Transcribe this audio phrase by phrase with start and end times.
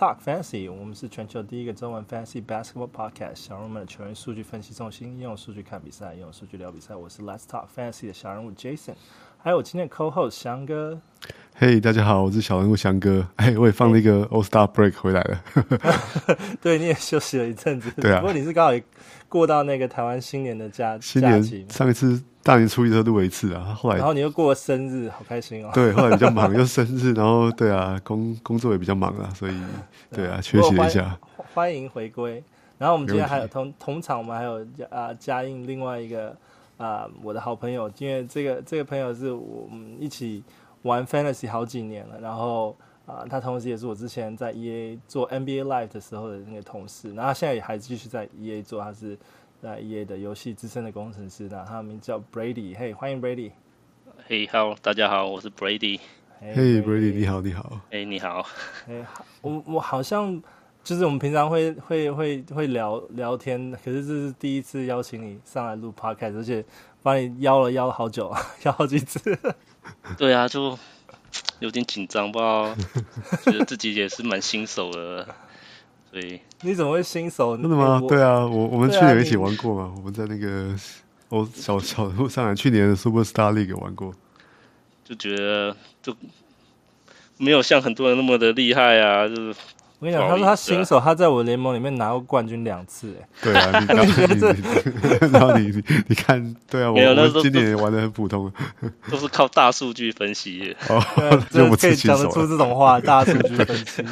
[0.00, 0.72] Talk fantasy。
[0.72, 3.34] 我们是全球第一个中文 fantasy basketball podcast。
[3.34, 6.96] 小人物们的球员数据分析中心，用数据看比赛，用数据聊比赛。
[6.96, 8.94] 我是 Let's talk fantasy 的小人物 Jason，
[9.36, 10.98] 还有我今天的 co-host 翔哥。
[11.58, 13.28] Hey，大家好，我是小人物翔哥。
[13.36, 15.44] 哎，我也放了一个 All Star Break 回来了。
[16.62, 17.90] 对，你也休息了一阵子。
[18.00, 18.20] 对啊。
[18.20, 18.84] 不过你是刚好
[19.28, 21.66] 过到那个台湾新年的假新年假期。
[21.68, 22.24] 上一次。
[22.42, 25.70] 大年初一都录了一次啊，后来然后你又过了生日，好开心哦。
[25.74, 29.52] 对，后来比较忙， 又生日，然后对啊，工工作也比较忙啊，所以
[30.10, 31.18] 对啊，缺席了一下。
[31.52, 32.42] 欢迎回归。
[32.78, 36.34] 然后我们今天还有同同场，我们还有啊嘉应另外一个
[36.78, 40.42] 啊我的好朋友，因为这个这个朋友是我们一起
[40.82, 49.18] 玩 Fantasy 好几年了，然后啊他同时也是我之前在 EA 做 NBA Live 的时候的那个同事，然后他现在也还继续在 EA 做，他是。
[49.62, 52.74] 在 EA 的游戏资深的工程师，那他的名字叫 Brady。
[52.74, 53.50] 嘿，欢迎 Brady。
[54.26, 56.00] 嘿，Hello，大家好，我是 Brady。
[56.40, 57.78] 嘿、Brady，你好，你好。
[57.90, 58.46] 嘿，你好。
[58.88, 59.04] 哎，
[59.42, 60.42] 我我好像
[60.82, 66.64] 就是我们平常会会会会聊聊天，可是这是第一次邀请你上来录 Podcast，而且
[67.02, 69.38] 帮你邀了邀好久， 邀好几次。
[70.16, 70.78] 对啊，就
[71.58, 72.74] 有点紧张吧，
[73.44, 75.28] 觉得自己也是蛮新手的。
[76.12, 77.56] 对，你怎么会新手？
[77.56, 78.02] 真的吗？
[78.08, 80.74] 对啊，我我们去年一起玩过嘛，我们在那个
[81.28, 84.12] 我小小路上来，去年的 Super Star League 玩过，
[85.04, 86.16] 就觉得就
[87.36, 89.54] 没有像很多人那么的厉害啊，就是
[90.00, 93.86] 我跟你讲，他说他新手，他在我联盟里面拿过冠军两次，哎，对啊，你
[95.30, 98.50] 然后 你你 你看，对啊，我我今年玩的很普通，
[99.10, 100.98] 都是靠大数据分析， 哦，
[101.50, 104.02] 就可以讲得出这种话，大数据分析。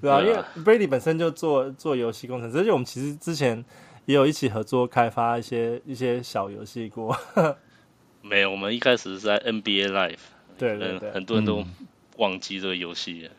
[0.00, 3.64] 对啊，因为 Brady 本身就做做游戏工程师，而且我们其实之前
[4.06, 7.16] 也有一起合作开发一些一些小游戏过。
[8.22, 10.16] 没有，我们一开始是在 NBA Live，
[10.58, 11.64] 对对对，很多人都
[12.16, 13.37] 忘记这个游戏，然后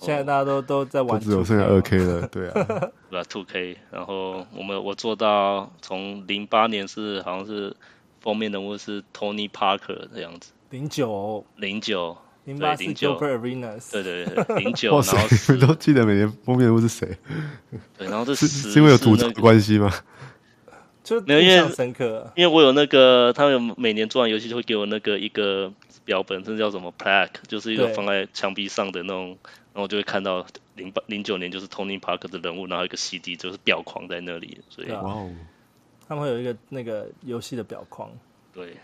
[0.00, 2.52] 现在大家都都在玩，只有剩下二 K 了，对啊，
[3.10, 7.74] 对吧？Two K，然后我们我做到从零八年是好像是
[8.20, 12.16] 封面人物是 Tony Parker 这样子，零九零九。
[12.44, 17.08] 零八是 Gilbert Arenas，对对对，零九， 然后你们都记得每年封面人物是谁？
[17.98, 19.92] 对，然后这是是因为有赌场的关系吗？
[21.02, 25.72] 就没有印象深刻，因为我有那个，他们每年做完游戏就会给我那个一个
[26.04, 29.36] 标本，这叫什么 plaque，就是一个放在墙壁上的那种，
[29.76, 35.30] 然后就会看到零八零九年就是 Tony Parker 的人物，然后一个 CD 就是表框在那里，所以哇哦，
[36.08, 38.10] 他们会有一个那个游戏的表框，
[38.54, 38.74] 对。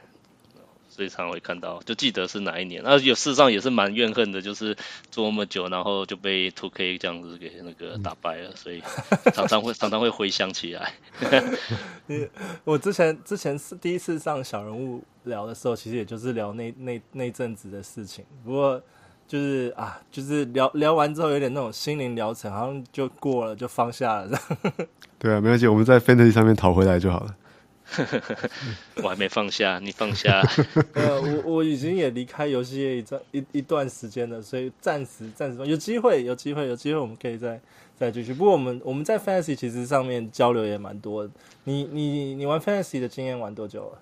[0.95, 2.83] 所以常会看到，就记得是哪一年。
[2.85, 4.77] 那有事实上也是蛮怨恨的，就是
[5.11, 8.83] 做那么久，然后就被 Two K 这样子给那个打败了，嗯、所以
[9.33, 10.93] 常常会 常常会回想起来。
[12.65, 18.23] 我之前之前是第一次上小人物聊的时候，其实也就是聊那那那阵子的事情。
[18.45, 18.79] 不过
[19.33, 24.39] 就是啊，就是聊聊完之后有点那种心灵疗程，好像就过了，就放下了。
[25.19, 27.35] 对啊，没关系，我们在 Fantasy 上面讨回来就好了。
[29.03, 30.43] 我还没放下， 你放下。
[30.93, 37.59] 呃，我我已经也离开游戏业一段一一段时间了，所以暂时暂时有机会，有机会，有机会，我们可以再
[37.97, 38.35] 再继续。
[38.35, 41.31] 不过我们我们在 Fantasy 其实上面交流也蛮多的。
[41.65, 43.99] 你你你玩 Fantasy 的经验玩多久了？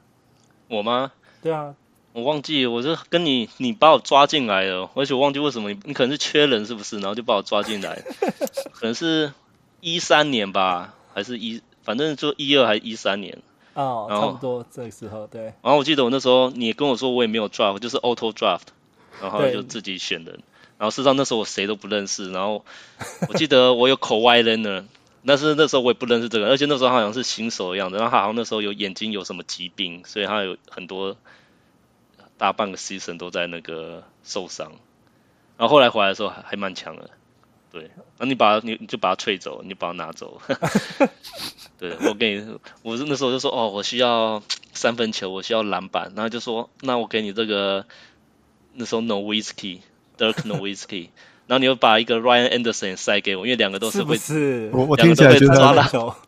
[0.66, 1.12] 我吗？
[1.40, 1.72] 对啊，
[2.12, 6.98] 我忘记，我是跟你你把我抓进来了，而且我忘记为什么你你可能是缺人是不是？
[6.98, 8.02] 然后就把我抓进来，
[8.74, 9.32] 可能是
[9.80, 13.38] 一三年吧，还是一反正就一二还是一三年。
[13.74, 15.42] 哦，差不多这个时候对。
[15.62, 18.62] 然后我记得我那时候你跟我说，我也没有 draft，就是 auto draft，
[19.22, 20.40] 然后就自己选人。
[20.76, 22.32] 然后事实上那时候我谁都不认识。
[22.32, 22.64] 然后
[23.28, 24.86] 我记得我有 Kawhi Leonard，
[25.24, 27.96] 但是那时候我也不认识这个，而且那时候好像是新手的样子。
[27.96, 31.16] 然后他好像那时候有眼睛有什么疾病，所以他有很多
[32.40, 34.72] 大半个 season 都在那个受伤。
[35.58, 37.10] 然后后来回来的时候还还蛮强的。
[37.70, 40.40] 对，那你把你你就把他退走，你把他拿走。
[41.78, 44.42] 对，我给你，我是那时候就说，哦，我需要
[44.72, 47.84] 三分球，我需要篮板，然后就说，那我给你这个，
[48.72, 51.10] 那时候 No Whiskey，Dirk Nowitzki，
[51.50, 55.56] 然后你又把一个 Ryan Anderson 塞给我，因为两个都是会，是，是我我听起来觉得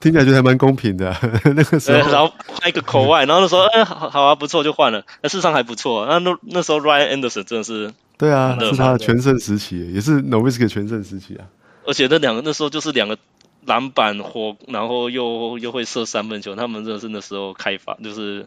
[0.00, 1.16] 听起来觉得还蛮公平的，
[1.54, 7.92] 那个时候，然后换一个口外，然后那时候，哎，好好啊，不错，就换了，那事实上还不错，那那那时候 Ryan Anderson 真的是。
[8.18, 11.46] 对啊，是他的全盛时期，也是 Noviski 全盛时期啊。
[11.86, 13.16] 而且那两个那时候就是两个
[13.64, 18.46] 篮板火，然后又又会射三分球，他们真的是那时候开发，就是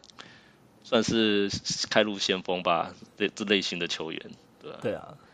[0.84, 1.50] 算是
[1.90, 4.22] 开路先锋吧，这这类型的球员，
[4.62, 5.25] 对啊，对啊，很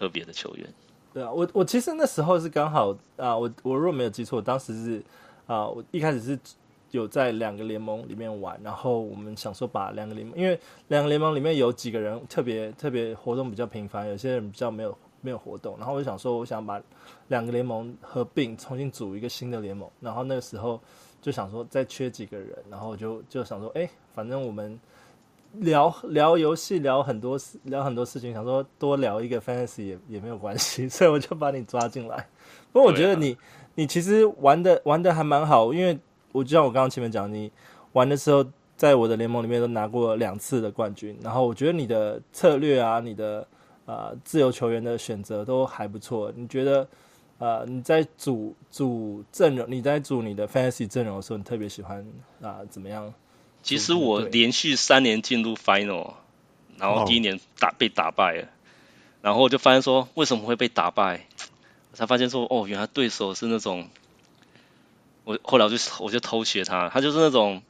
[0.00, 0.66] 特别的球员。
[1.14, 5.02] 对啊，我我其实那时候是刚好啊，我我如果没有记错，当时是
[5.46, 6.36] 啊，我一开始是。
[6.92, 10.58] 有在两个联盟里面玩，然后我们想说把两个联盟，因为
[10.88, 16.82] 两个联盟里面有几个人特别特别活动比较频繁，有些人比较没有没有活动，然后我就想说，我想把
[17.28, 19.88] 两个联盟合并，重新组一个新的联盟。
[20.00, 20.80] 然后那个时候
[21.22, 24.76] 就想说，再缺几个人，然后我就就想说，哎，反正我们
[25.54, 32.26] 聊聊游戏，聊很多事，聊很多事情，想说多聊一个 fantasy 也也没有关系， 所以我就把你抓进来。
[32.72, 33.38] 不过我觉得你、啊、
[33.74, 35.98] 你其实玩的玩的还蛮好，因为
[36.32, 37.50] 我就像我刚刚前面讲，你
[37.92, 38.44] 玩的时候。
[38.80, 43.46] 在我的联盟里面都拿过两次的冠军，然后我觉得你的策略啊，你的
[43.84, 46.32] 呃自由球员的选择都还不错。
[46.34, 46.88] 你觉得
[47.36, 52.00] 呃你在组组阵容，你在组你的 fantasy 阵容的时候，你特别喜欢
[52.40, 53.12] 啊、呃、怎么样？
[53.62, 56.14] 其实我连续三年进入 final，
[56.78, 57.76] 然后第一年打、oh.
[57.76, 58.48] 被打败了，
[59.22, 61.26] 然后我就发现说为什么会被打败，
[61.92, 63.88] 我才发现说哦，原来对手是那种，
[65.24, 67.62] 我后来我就我就偷学他，他就是那种。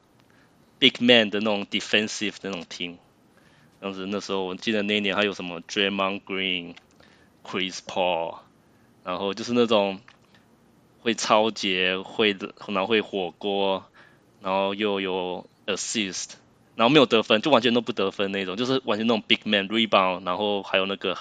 [0.81, 2.96] Big man 的那种 defensive 的那种 team，
[3.82, 6.75] 当时那时候我记得那一年还有什么 Draymond Green、
[7.44, 8.38] Chris Paul，
[9.04, 10.00] 然后就是那种
[11.02, 12.34] 会抄截、会
[12.69, 13.84] 然后会火锅，
[14.40, 15.46] 然后又有
[15.76, 16.31] assist，
[16.76, 21.17] 然后没有得分，就完全都不得分那种，就是完全那种 big man rebound，然后还有那个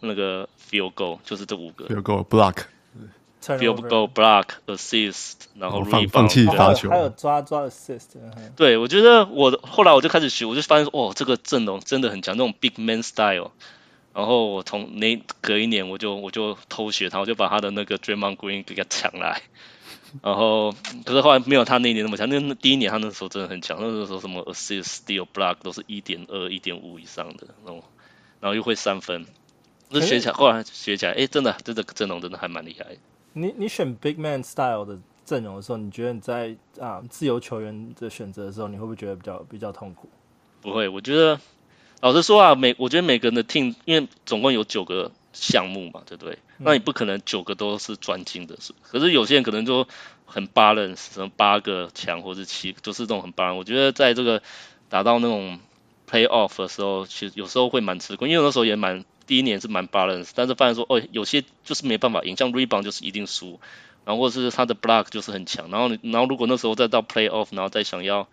[0.00, 1.86] 那个 field goal，就是这五个。
[1.86, 8.06] field goal block，field go block assist，然后放放弃罚球，还有抓抓 assist，
[8.56, 13.50] 对我觉得我后来我就开始学，我就发现哦，这个阵容真的很强，那种 big man style，
[14.14, 19.42] 然后我从那隔一年我就我就偷学他，我就把他的那个 dream on green 给他抢来。
[20.22, 20.72] 然后
[21.04, 27.82] 可是后来没有他那一年那么强，那第一年他那时候真的很强，那时候什么 assist、steal、block 都是一点二、一点五以上的那种，
[28.40, 29.26] 然后又会三分，
[29.90, 32.96] 就学起来，后来学起来，哎，真的，这个阵容真的还蛮厉害。
[33.32, 40.08] 你你选 big man style 的阵容的时候，你觉得你在啊自由球员的选择的时候，你会不会觉得比较比较痛苦？
[40.62, 41.38] 不会，我觉得
[42.00, 46.38] 老实说啊，每我觉得每个人的 team，因为总共有九个项目嘛，对不对？
[46.58, 48.72] 那你不可能九个都是专精的，是。
[48.82, 49.86] 可是有些人可能就
[50.24, 53.54] 很 balance，什么八个强或者七，就是这种很 balance。
[53.54, 54.42] 我觉得在这个
[54.88, 55.60] 打到那种
[56.10, 59.04] playoff 的时候，其实有时候会蛮吃亏，因为那时候也蛮。
[59.26, 63.58] 第一年是蛮 balance，但是发现说哦，有些就是没办法赢，像 rebound 就是一定输，
[64.04, 68.28] 然后或是他的 block 就是很强，然后你然后如果那时候再到 play off，然后再想要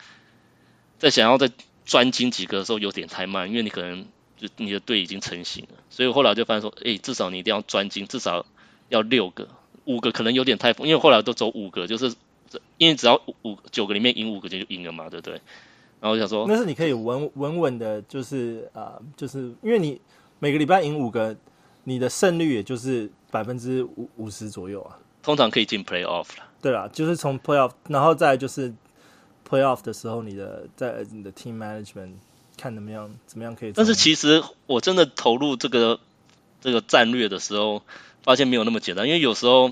[0.99, 1.49] 再想要再
[1.83, 4.05] 专精几个的时候有点太慢，因为你可能
[4.47, 8.45] 就你的队已经成型了，所以后来就发现说，哎，至少你一定要专精，至少
[8.89, 9.47] 要六个，
[9.85, 12.13] 五个可能有点太疯，因为后来都走五个，就是
[12.77, 15.33] 因为只要五九个里面赢五个就就赢了嘛，对不对？
[16.01, 19.99] 然后我想说，那是你可以稳稳稳的，就是啊、呃，就是因为你。
[20.39, 21.33] 每个礼拜赢五个，
[21.85, 24.99] 你的胜率也就是百分之五五十左右啊。
[25.21, 26.43] 通常可以进 playoff 了。
[26.61, 28.73] 对啦，就是从 playoff，然后再就是
[29.49, 32.15] playoff 的时候，你的在你的 team management
[32.63, 33.73] 看怎么样，怎么样可以。
[33.75, 35.99] 但是其实我真的投入这个
[36.61, 37.83] 这个战略的时候，
[38.23, 39.67] 发现没有那么简单，因为有时候，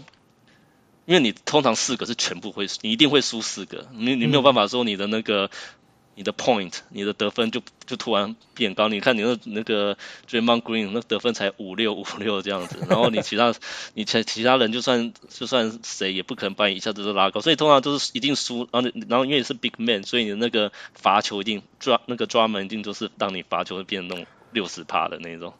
[1.05, 5.49] 因为你通常四个是全部会，你一定会输四个，你你没有办法说你的那个。
[6.13, 8.89] 嗯你的 point，你的得分就就突然变高。
[8.89, 9.97] 你看你那那个
[10.29, 13.55] Draymond Green 那得分才五六五六这样子，然后你其他
[13.93, 18.67] 你其其他人就算就算谁也不可能把你一下子都拉高，所以通常都是一定输。
[18.71, 25.53] 然后然后因为你是 big man，所以你的那个罚球一定抓那个抓门一定就是当你罚球会变成那种六十趴的那种，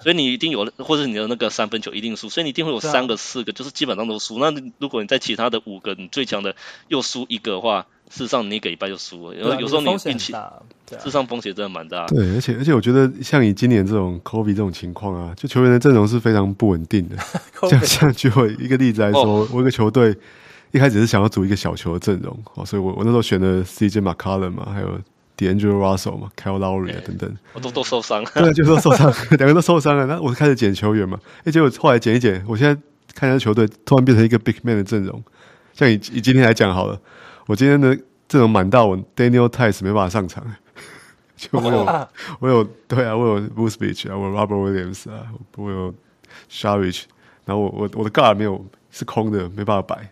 [0.00, 4.38] 所以你一定有或者你的那个三分球一定输，所以你一定会有三个四个就是基本上都输。
[4.40, 6.56] 那如果你在其他的五个你最强的
[6.88, 7.86] 又输一个的话。
[8.08, 10.52] 事实上，你一个礼拜就输了，然后、啊、有时候你运气，啊、
[10.88, 12.14] 事实上风险真的蛮大的。
[12.14, 17.16] 对，而且而且我觉得像你今年这种 Kobe 这种情况啊，就球员的阵容是非常不稳定的。
[17.68, 20.16] 像像举我一个例子来说，哦、我一个球队
[20.70, 25.00] 一开始是想要组一个小球的阵容，哦，所以我我那时候选了 CJ McCollum 嘛，还有
[25.36, 30.06] D'Angelo Russell 嘛，Kyle Lowry 啊等等，我都都受伤，对，就都受伤， 两个都受伤了。
[30.06, 32.80] 那我就开始捡球员嘛，哎，结果后来捡一捡，我现在
[33.14, 35.22] 看一下球队突然变成一个 Big Man 的阵容。
[35.74, 36.98] 像以以今天来讲好了，
[37.46, 37.98] 我今天的。
[38.28, 40.44] 这种满到我 Daniel Theis 没办法上场，
[41.38, 42.08] 就我有
[42.40, 45.94] 我有对啊，我有 Vucevic 啊，我有 Robert Williams 啊，我有
[46.50, 47.04] Saric，
[47.44, 50.10] 然后我我我的 guard 没有是空的，没办法摆，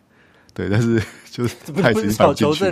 [0.55, 2.63] 对，但是 就是 Theis 已经摆进去，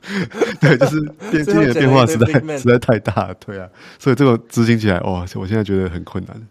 [0.58, 6.48] 对，就是变今年的变化实在实在太大了，对啊，所以这个执行起来哇，我现在觉得很困难。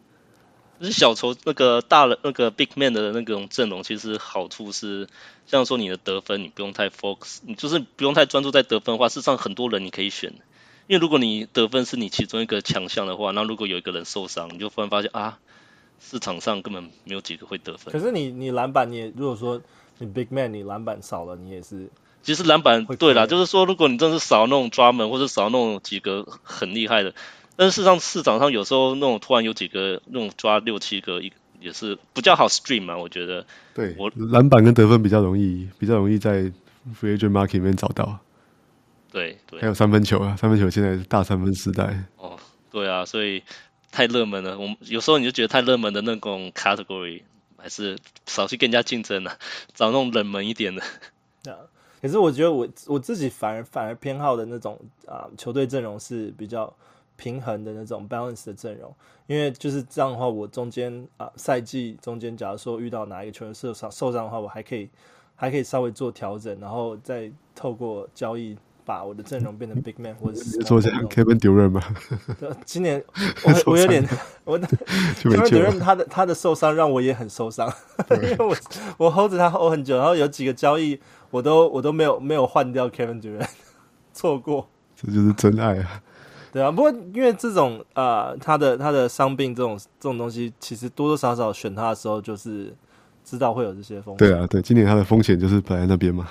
[0.79, 5.07] 就是小球那个大的那个 big man 的那种阵容，其实好处是，
[5.45, 10.33] 像说你的得分，你不用太 focus，你就是不用太专注在得分的话，事实上很多人你可以选，
[10.87, 15.39] 因为如果你得分是你其中一个强项的话，那如果有一个人受伤，你就忽然发现啊，
[15.99, 17.91] 市场上根本没有几个会得分。
[17.91, 19.61] 可是你你篮板你也如果说
[19.97, 21.89] 你 big man 你篮板少了，你也是，
[22.21, 27.15] 其实篮板对啦，就是说如果你真的是少那种抓门或者少那种几个很厉害的。
[27.57, 33.45] 但是事实上市场上有时候那种突然有几个那种抓六七个一也是比较好 stream 嘛，我觉得。
[33.73, 36.43] 对，我篮板跟得分比较容易，比较容易在
[37.01, 38.19] free agent market 里面找到。
[39.11, 39.59] 对对。
[39.59, 42.03] 还有三分球啊，三分球现在是大三分时代。
[42.17, 42.37] 哦，
[42.71, 43.41] 对啊，所以
[43.91, 44.59] 太热门了。
[44.59, 47.23] 我们有时候你就觉得太热门的那种 category，
[47.57, 47.97] 还是
[48.27, 49.39] 少去跟人家竞争了，
[49.73, 50.83] 找那种冷门一点的。
[51.43, 51.57] 对啊。
[51.99, 56.71] 可是我觉得我我自己反而反而偏好的那种啊、呃、球队阵容是比较
[57.17, 58.95] 平衡的那种 balance 的阵容，
[59.25, 64.89] 因为就是这样的话，我中间啊赛季中间，假如说遇到哪一个球员受伤受伤的话，我还可以
[65.35, 71.81] 还可以稍微做调整，然后再透过交易把我的阵容变成 big man 或者是做这样 Kevin Durant 吗？
[72.63, 73.03] 今年
[73.43, 74.07] 我我有点
[74.45, 74.57] 我
[75.19, 77.69] Kevin Durant 他的他的受伤让我也很受伤，
[78.11, 78.55] 因为我
[78.97, 80.99] 我 hold 着他 hold 很久，然后有几个交易。
[81.29, 83.49] 我都我都没有没有换掉 Kevin Durant，
[84.13, 86.01] 错过，这就是真爱啊！
[86.57, 92.73] 对啊，不过因为这种呃，他的他的伤病这种这种东西，其实多多少少选他的时候就是
[93.23, 94.27] 知道会有这些风险。
[94.27, 96.27] 对啊，对，今年他的风险就是摆在那边嘛。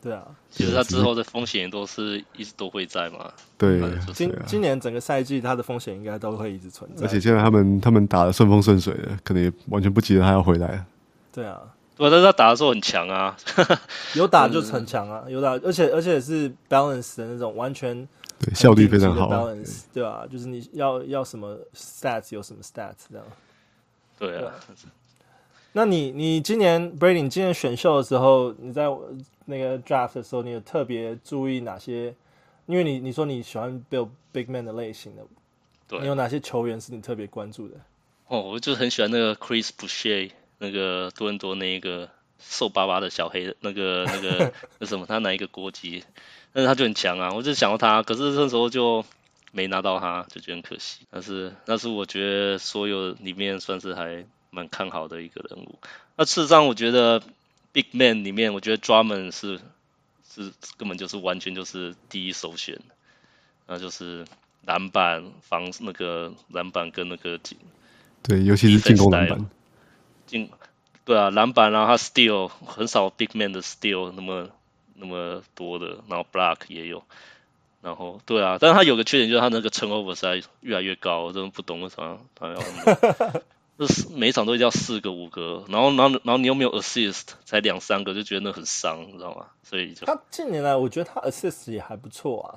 [0.00, 3.32] 对啊，其实他之后的风险都是一直都会在嘛。
[3.58, 7.04] 对，今今年整个赛季他的风险应该都会一直存在。
[7.04, 10.84] 而且现在他们他们打的顺风顺水的，可能也完全不急着他要回来。
[11.32, 11.60] 对啊。
[11.96, 13.36] 对，但是他打的时候很强啊，
[14.14, 18.06] 有打就很强啊，有打，而且而且是 balance 的那种，完全
[18.38, 20.26] 对效率非常好，balance 对吧、啊？
[20.26, 23.26] 就是你要要什么 stats 有什么 stats 这样。
[24.18, 24.54] 对啊，
[25.72, 28.84] 那你你今年 Brady 你今年选秀的时候，你在
[29.44, 32.14] 那个 draft 的时候，你有特别注意哪些？
[32.66, 35.22] 因为你你说你喜欢 build big man 的类型的，
[35.88, 37.74] 对，你有哪些球员是你特别关注的？
[38.28, 40.30] 哦，我就很喜欢那个 Chris Boucher。
[40.58, 42.08] 那个多伦多那一个
[42.40, 46.04] 瘦巴巴的小黑，那个 那个那什么，他拿一个国籍？
[46.52, 49.04] 但是他就很强啊，我就想到他，可是那时候就
[49.52, 51.00] 没拿到他，就觉得很可惜。
[51.10, 55.78] 但是那是我觉得所有里面算是还蛮看好的一个人物。
[56.16, 57.20] 那事实上，我觉得
[57.72, 59.60] Big Man 里面，我觉得 Drummond 是
[60.32, 62.80] 是根本就是完全就是第一首选，
[63.66, 64.24] 那就是
[64.64, 67.58] 篮板防那个篮板跟那个进，
[68.22, 69.50] 对，尤其是进攻篮板。
[70.26, 70.48] 进，
[71.04, 74.48] 对啊，篮板啊，他 steal 很少，big man 的 steal 那么
[74.94, 77.02] 那么多的，然后 block 也有，
[77.82, 83.42] 然后对啊，但是他有个缺点就是他那个 turnover 实在越来越高，我真的不懂为什么他要那么，
[83.78, 89.46] 就是每一场都一定要四个五个，然后然后然后你又没有 assist，才两三个就觉得那很伤，你知道吗？
[89.62, 92.48] 所以就他近年来我觉得他 assist 也还不错啊。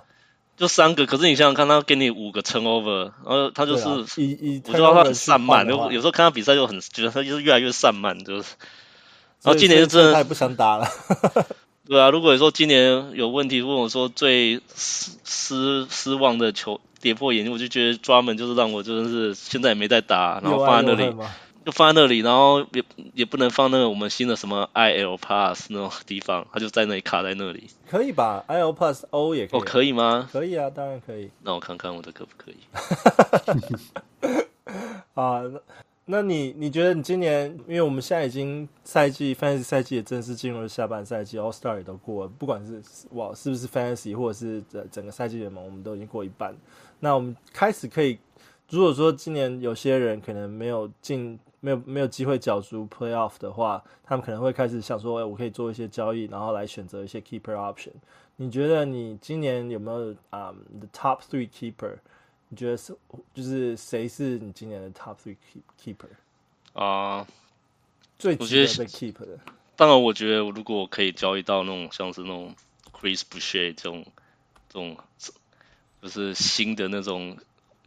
[0.58, 8.56] 就三个，可是你想想看，他给你五个 turnover，然后他就是，啊、以以我知道他很散漫，有有时候看他比赛就很觉得他就是越来越散漫，就是。
[9.44, 10.90] 然后今年就真的他也不想打了。
[11.88, 21.16] 对啊，如果你说今年有问题，问我说最失失失望的球跌破眼镜，我就觉得抓门就是让我真的是现在也没在打，然后放在那里。
[21.68, 22.82] 就放在那里，然后也
[23.14, 27.70] 也不能放那个我们新的什么 IL Plus 那种地方，它就在那里卡在那里。
[27.90, 29.60] 可以吧？IL Plus O 也可以。
[29.60, 30.30] 哦，可以吗？
[30.32, 31.30] 可以啊，当然可以。
[31.44, 32.56] 那我看看我的可不可以。
[35.16, 35.60] 啊，那
[36.06, 46.56] 那你你觉得你今年，因为我们现在已经赛季 Fantasy 赛季也正式进入了下半赛季，All Star 也都过了，不管是哇是不是 Fantasy 或者是整整个赛季联盟，我们都已经过一半。
[47.02, 48.18] 那我们开始可以，
[48.70, 51.38] 如果说今年有些人可能没有进。
[51.60, 57.92] 没有没有机会角逐 playoff 的话，他们可能会开始想说，哎，我可以做一些交易，然后来选择一些 keeper option。
[58.36, 61.98] 你觉得你今年有没有啊、um, the top three keeper？
[62.50, 62.96] 你觉得是
[63.34, 65.36] 就是谁是你今年的 top three
[65.84, 66.08] keeper？
[66.74, 67.28] 啊，uh,
[68.20, 69.40] 最值得被 keep 的。
[69.76, 72.56] 当然，我觉得如果我可以交易到那种像是那种
[72.94, 74.06] Chris Boucher 这种
[74.70, 74.98] 这种，
[76.04, 77.38] 就是新的那种。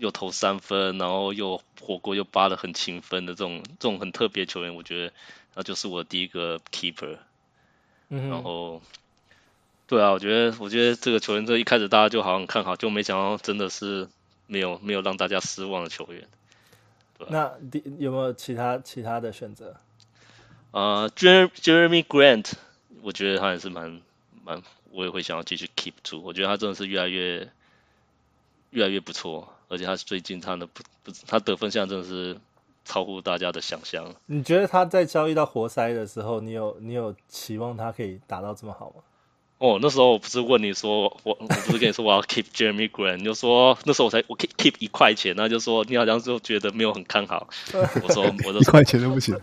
[0.00, 5.12] 又投三分，然后又火锅又扒的很勤奋的这种这种很特别球员，我觉得
[5.54, 7.19] 那就是我第一个 keeper。
[8.09, 8.80] 嗯，然后，
[9.87, 14.09] 对啊，我觉得我觉得这个球员这一开始大家就好像看好，就没想到真的是
[14.47, 16.26] 没有没有让大家失望的球员。
[17.19, 19.76] 对啊，那第有没有其他其他的选择？
[20.71, 22.52] 呃，Jeremy Grant，
[23.02, 24.00] 我觉得他也是蛮
[24.45, 26.23] 蛮，我也会想要继续 keep 住。
[26.23, 27.50] 我觉得他真的是越来越
[28.71, 29.52] 越来越不错。
[29.71, 32.37] 而且他最近他的不不，他得分项真的是
[32.85, 34.15] 超乎大家的想象。
[34.27, 39.03] 你觉得他在交易到活塞的时候，你有你有期望他可以打到这么好吗？
[39.59, 47.47] 哦，那时候我不是问你说，我我不是跟你说我要 keep Jeremy Grant，你就说那时候我才我 keep keep 一块钱，那就说你好像就觉得没有很看好。
[48.03, 49.39] 我说我都一块钱都不行。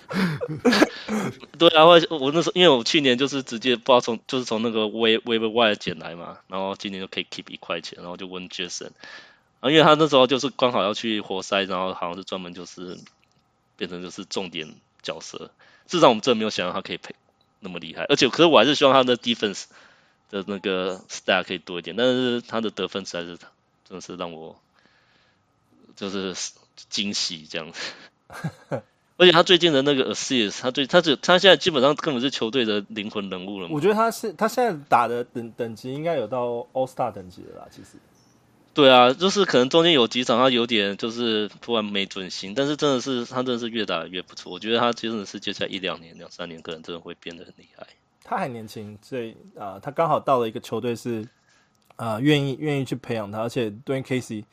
[1.59, 8.89] 对啊，我我那时候因为我去年就是直接不知道从就是从那个 waiver wire 捡来嘛，然后今年就可以 keep 一块钱，然后就问 Jason。
[9.59, 12.97] 啊，因为他那时候就是刚好要去活塞，然后好像是专门就是
[13.75, 15.51] 变成就是重点角色。
[15.87, 17.15] 至少，我们真的没有想到他可以配
[17.59, 19.63] 那么厉害，而且可是我还是希望他的 defense
[20.29, 23.37] 的那个 stat 可以多一点，但是他的得分实在是
[23.87, 24.55] 真的是让我
[25.95, 26.35] 就是
[26.89, 27.91] 惊喜这样子。
[29.19, 33.67] 而且他最近的那个 assist，他最他只他现在基本上根本是球队的灵魂人物了。
[33.71, 37.97] 我觉得他是他现在打的等等级应该有到 All Star 等级了啦，其实。
[38.77, 44.51] 对啊，就是可能中间有几场他有点就是突然没准心，但是真的是他真的是越打越不错。
[44.51, 47.87] 我觉得他真的是接下来一两年、两三年可能真的会变得很厉害。
[48.23, 51.27] 他还年轻，所以啊、呃，他刚好到了一个球队是
[51.95, 54.43] 啊、呃、愿意愿意去培养他，而且 Dwane Casey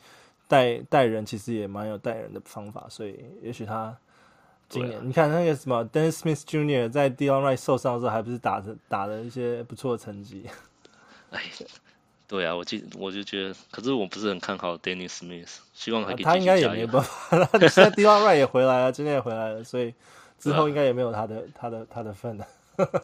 [0.47, 3.95] 带带人其实也蛮有带人的方法，所以也许他。
[4.67, 6.89] 今年、啊、你看那个什么 Dennis Smith Jr.
[6.89, 10.43] 在 Delon Wright 受伤的时候，还不是打着打了一些不错的成绩？
[11.29, 11.43] 哎，
[12.27, 17.37] 对啊，我记我就觉得，可是我不是很看好 Dennis Smith，希望还可以、啊、他应该也没办法。
[17.59, 19.93] 现在 Delon Wright 也回来了，今天也回来了，所以
[20.39, 22.47] 之后应该也没有他的、啊、他的他的份了。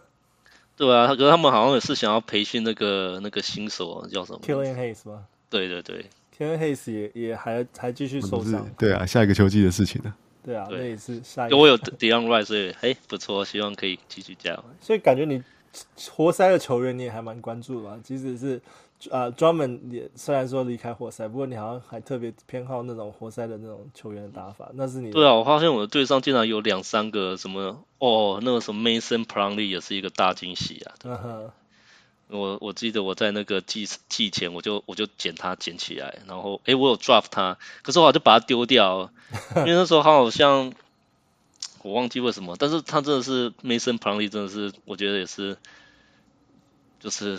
[0.76, 5.26] 对啊，可是他们好像也是想要培训那个那个新手叫什么 Killian Hayes 吗？
[5.50, 8.68] 对对对，Killian Hayes 也也还还继续受伤。
[8.80, 10.12] 对啊，下一个球季的事情呢？
[10.44, 11.58] 对啊，那也是下一个。
[11.58, 14.64] 我有 Delon Wright，所以嘿不错，希望可以继续加油。
[14.82, 15.44] 所以感觉你
[16.10, 18.60] 活塞的球员你也还蛮关注的，即使是
[19.10, 24.70] 啊专门也虽然说离开活塞，不过你好像还特别偏好那种活塞的那种球员的打法。
[24.76, 30.94] 那是你对啊，我发现我的队上竟然有两三个什么哦，那个什么 Mason Plumlee 也是一个大惊喜啊。
[32.28, 39.12] 我我记得我在那个季季前我就我就捡他捡起来，然后诶我有 drop 他，可是我就把它丢掉，
[39.58, 40.72] 因为那时候他好像
[41.82, 45.58] 我忘记为什么，但是他真的是 Mason Plumlee 真的是我觉得也是
[47.02, 47.38] 就是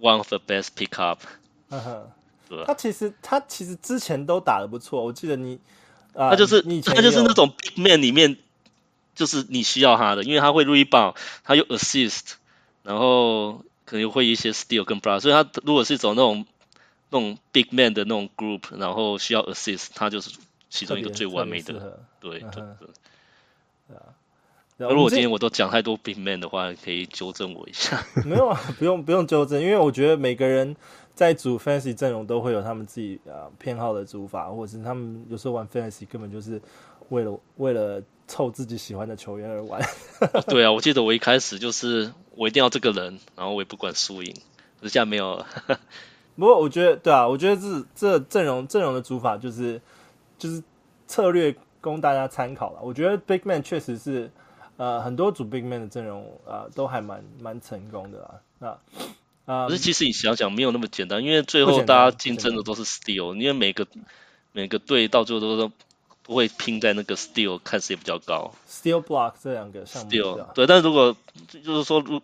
[0.00, 1.18] one of the best pickup。
[2.66, 5.58] 他其实他其实之前都打的不错，我记得你
[6.14, 8.36] 啊，他就是他就是那种 big man 里面
[9.14, 12.34] 就是你需要他的，因为他会 rebound，他有 assist，
[12.82, 13.64] 然后。
[13.88, 16.44] 可能会一些 steal 跟 block，所以他如果是走那种
[17.08, 21.98] 那种 big man 的那种 group，然后需要 assist，他就是其中一个最完美的。
[22.20, 22.88] 对对对。
[23.88, 23.96] 对
[24.86, 24.90] 啊。
[24.90, 28.04] 如果我今天我都讲太多 big man 的话，可以纠正我一下。
[28.24, 30.76] 没有啊，不用不用纠正，因为我觉得每个人
[31.14, 36.60] 在组 fantasy 阵容都会有他们自己啊偏好的组法，或者是他们有时候玩 fantasy 根本就是
[37.08, 39.80] 为了为了凑自己喜欢的球员而玩。
[40.46, 42.12] 对啊， 我记得我一开始就是。
[42.38, 44.32] 我一定要这个人，然后我也不管输赢，
[44.80, 45.44] 可是现在没有了。
[46.38, 49.82] 不过我觉得，对啊，我觉得这这阵容阵容的组法就是
[50.38, 50.62] 就是
[51.08, 52.78] 策略供大家参考了。
[52.80, 54.30] 我觉得 Big Man 确实是
[54.78, 58.40] 呃很多组 Big Man 的阵容啊、呃、都还蛮蛮成功的啦。
[58.58, 58.68] 那
[59.44, 63.86] 啊，可是其实你想想没有那么简单，因为最后大家竞争的都是 Steel，因为每个
[64.52, 65.72] 每个队到最后都都
[66.22, 71.16] 不会拼在那个 Steel，看谁比较高 Steel Block 这两个项目，Steal 对，但如果
[71.62, 72.20] 就是说，如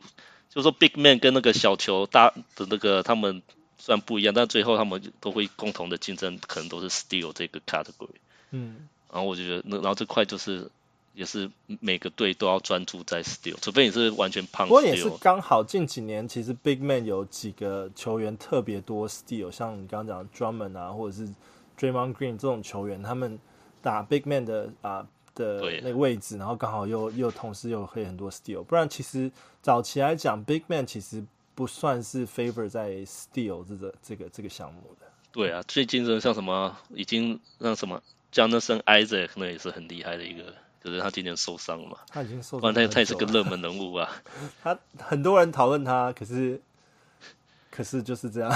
[0.50, 3.42] 就是说 Big Man 跟那个小球大的那个他们
[3.78, 8.16] 虽然不一样，但最后他们都会共同的竞争，可能都是 Steel 这个 category。
[8.50, 10.70] 嗯，然后我就觉得，那然后这块就是
[11.14, 11.50] 也是
[11.80, 14.68] 每个队都要专注在 Steal，除非你是完全胖。
[14.68, 21.28] 不过也是刚好近几年，其实 Big Man 有几个球员特别多 Steal，像你刚刚讲 Drummond 啊，或者是
[21.78, 23.38] Draymond Green 这种球员，他们。
[23.84, 31.22] 打 big man 的啊的那个位置，然后刚好又又同时又可以很多 steal，不然其实早期来讲，big man 其实
[31.54, 35.06] 不算是 favor 在 steal 这个这个这个项目的。
[35.32, 44.08] 对啊，最近的像什么已经让什么 Jonathan Isaac 可能也是很厉害的一个，可是他今年受伤了嘛，他已经受不然他他也是个热门人物啊。
[44.62, 46.60] 他很多人讨论他，可是。
[47.76, 48.48] 可是就是这样，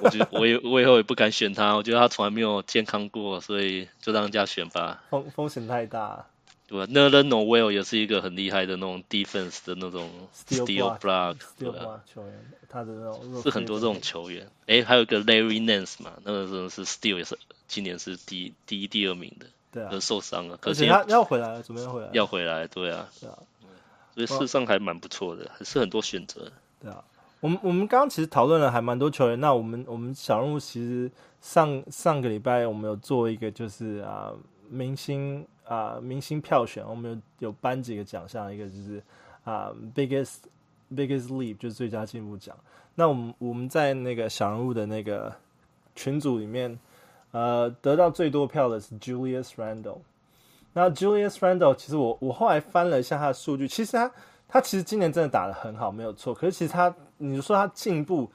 [0.00, 5.04] 我觉 得我也我以后也不敢选他，我觉得他从来没有健康过，所以就让人家选吧。
[5.10, 6.24] 风风险太大，
[6.66, 12.00] 对吧？Nerlens Noel 也是一个很厉害的那种 defense 的那种 steel block，对吧？
[12.10, 14.48] 球员，他的那种是很多这种球员。
[14.66, 23.38] 哎，还有一个 Larry Nance 嘛，那个真的是 steel 也是今年是第第一、第二名的，对啊，受伤了，可是他要回来了，准备要回来，要回来，对啊，对啊，
[24.14, 27.02] 所以事实上还蛮不错的，还是很多选择，对啊。
[27.40, 31.10] 我们我们刚刚其实讨论了还蛮多球员，那我们我们小人物其实
[31.42, 34.32] 上上个礼拜我们有做一个就是啊
[34.70, 39.02] 明星啊明星票选，我们有有颁几个奖项，一个就是
[39.44, 40.36] 啊 biggest
[40.94, 42.56] biggest leap 就是最佳进步奖。
[42.94, 45.30] 那我们我们在那个小人物的那个
[45.94, 46.78] 群组里面，
[47.34, 49.98] 呃得到最多票的是 Julius Randle。
[50.72, 54.10] 那 Julius Randle 其实我我后来翻了一下他的数据，其实他
[54.48, 56.32] 他其实今年真的打得很好，没有错。
[56.32, 56.94] 可是其实他。
[57.16, 58.28] 你说他进步，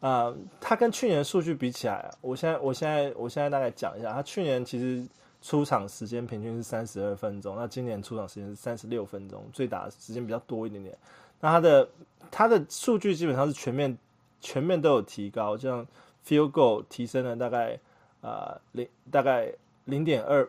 [0.00, 5.06] 啊、他跟去年的数据比起来，我现在我现在我现在大概讲一下，他去年其实
[5.40, 10.94] 出场时间平均是三十二分钟，那今年出场时间是三十六分钟，最打的时间比较多一点点。
[11.40, 11.88] 那他的
[12.32, 13.96] 他的数据基本上是全面
[14.40, 15.86] 全面都有提高，像
[16.26, 17.78] field goal 提升了大概
[18.26, 19.52] 啊零、大概
[19.84, 20.48] 零点二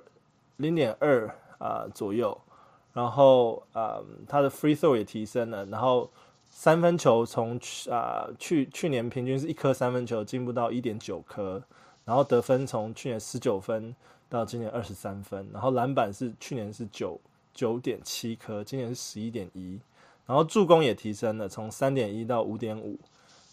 [0.58, 2.36] 零点二啊左右，
[2.94, 6.10] 然后啊、他的 free throw 也提升了，然后。
[6.50, 11.62] 三分球从去啊去去年平均是一颗三分球进步到一点九颗，
[12.06, 13.94] 然后得分从去年十九分
[14.30, 17.20] 到今年二十三分，然后篮板是去年是九
[17.54, 19.80] 九点七颗，今年是十一点一，
[20.26, 22.98] 然后助攻也提升了，从三点一到五点五，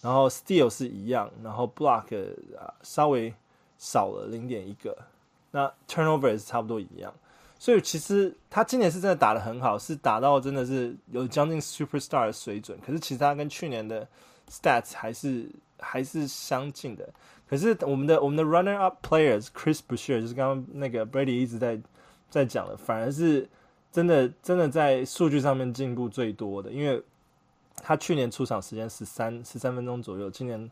[0.01, 3.35] 然后 steal 是一样，然后 block 啊稍微
[3.79, 4.97] 少了零点一个，
[5.51, 7.13] 那 turnover 也是差不多一样。
[7.59, 12.79] 所以其实他今年是真的打得很好，是打到真的是有将近 superstar 的水准。
[12.85, 14.07] 可是其实他跟去年的
[14.51, 17.09] stats 还是还是相近的。
[17.49, 21.81] 可是我们的我们的 runner up players Chris Boucher 就是刚刚那个 Brady 一直在
[22.29, 23.49] 在讲的，反而是
[23.93, 27.03] 真的真的在数据上面进步最多的，因为
[27.77, 30.71] 他去年出场时间十三十三分钟左右，今年、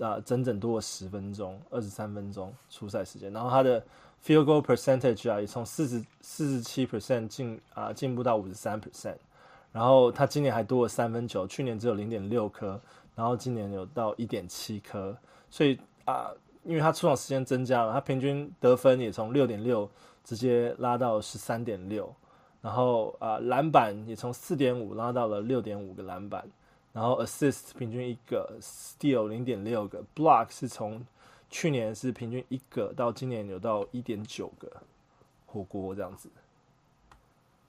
[0.00, 3.80] 呃、整整多了十分钟，二十三分钟出赛时间，然后他的。
[4.22, 9.16] Field goal percentage 啊，也从四十四十七 percent 进啊进步到五十三 percent，
[9.72, 12.78] 然后他今年还多了三分球，去年只有零点六颗，
[13.14, 15.16] 然后今年有到一点七颗，
[15.48, 16.30] 所以啊，
[16.64, 19.88] 因为他出场时间增加了，他平均得分也从六点六
[20.22, 22.14] 直接拉到十三点六，
[22.60, 26.46] 然后啊篮板也从四点五拉到了六点五个篮板，
[26.92, 31.04] 然后 assist 平均一个，steal 零点六个，block 是从。
[31.52, 34.70] 去年是平均一个，到今年有到一点九个
[35.46, 36.30] 火锅这样子，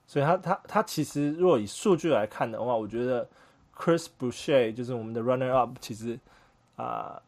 [0.06, 3.28] 所以他他他其实如果以数据来看的话，我觉得
[3.76, 6.20] Chris Boucher 就是我们的 runner up，其实
[6.76, 7.20] 啊、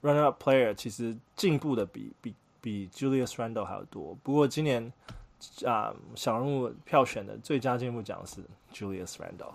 [0.00, 4.16] runner up player 其实进步的比比比 Julius Randle 还要多。
[4.22, 4.92] 不过今年
[5.66, 8.40] 啊、小人物票选的最佳进步奖是
[8.72, 9.50] Julius Randle。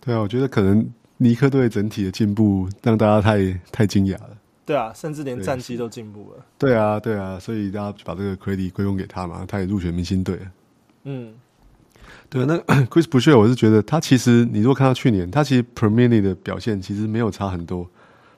[0.00, 4.30] 对啊，我觉得可能尼克队整体的进步让大家太太惊讶了。
[4.64, 6.44] 对啊，甚至连战绩都进步了。
[6.58, 10.38] 对啊，对啊，所以大家把这个 credit 归功给他嘛，他也入选明星队。
[11.04, 11.32] 嗯，
[12.28, 17.88] 对啊，那 Chris Boucher 我是觉得他其实，你如果看到去年，他其实 per minute 的表现其实没有差很多，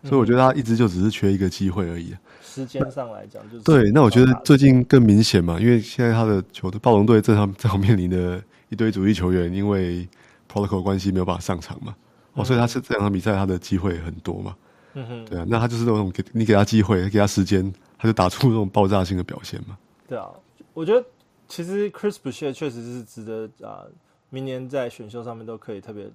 [0.05, 2.15] 所以我觉得他一直就只是缺一个机会而已。
[2.43, 3.91] 时间上来讲，就是对。
[3.91, 10.09] 那我觉得最近更明显嘛，因为现在他的球队暴龙队正常正好面临的一堆主力球员，因为
[10.51, 11.95] protocol 关系没有办法上场嘛，
[12.35, 14.57] 哦，所以他是这两场比赛他的机会很多嘛。
[14.95, 19.79] 嗯哼，对啊，那他就是那种给你给他机会，给他时间，他就打出那种爆炸性的表现嘛。
[20.09, 20.29] 对啊，
[20.75, 21.07] 我觉得
[21.47, 23.91] 其实 Chris Boucher 确实是值得啊、呃，
[24.31, 26.07] 明年在选秀上面都可以特别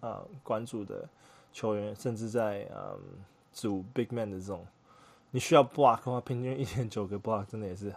[0.00, 1.08] 啊、呃、关注的
[1.52, 2.98] 球员，甚至在嗯
[3.52, 4.66] 组 Big Man 的这种，
[5.30, 7.94] 你需要 block 的话，平均一点九个 block，真的也是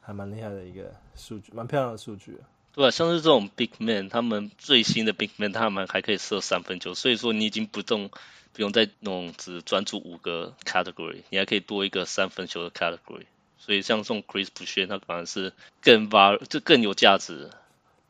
[0.00, 2.38] 还蛮厉害的一个数据，蛮漂亮的数据。
[2.74, 8.10] 对啊，像是这种 Big Man，他们最新的 Big Man，他们还可以射三分球，所以说你已经不动。
[8.52, 13.26] 不用再弄只专注五个 category，你还可以多一个三分球的 category。
[13.56, 17.48] 所以像这种 Chris Boucher，他反而是更 var 就更有价值。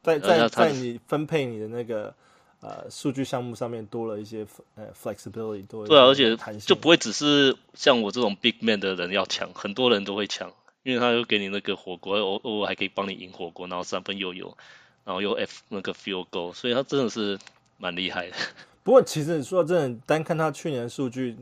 [0.03, 2.15] 在在在你分配你的那个
[2.61, 4.47] 呃数据项目上面多了一些
[4.77, 14.57] 呃 flexibility，多对啊，而且就不会只是像我这种 big man 的人要抢，很多人都会抢，因为他又给你那个火锅，偶偶尔还可以帮你赢火锅，然后三分又有，
[15.05, 17.39] 然后又 F 那个 field goal，所以他真的是
[17.77, 18.37] 蛮厉害的。
[18.83, 21.37] 不过，其实你说真的，单看他去年的数据，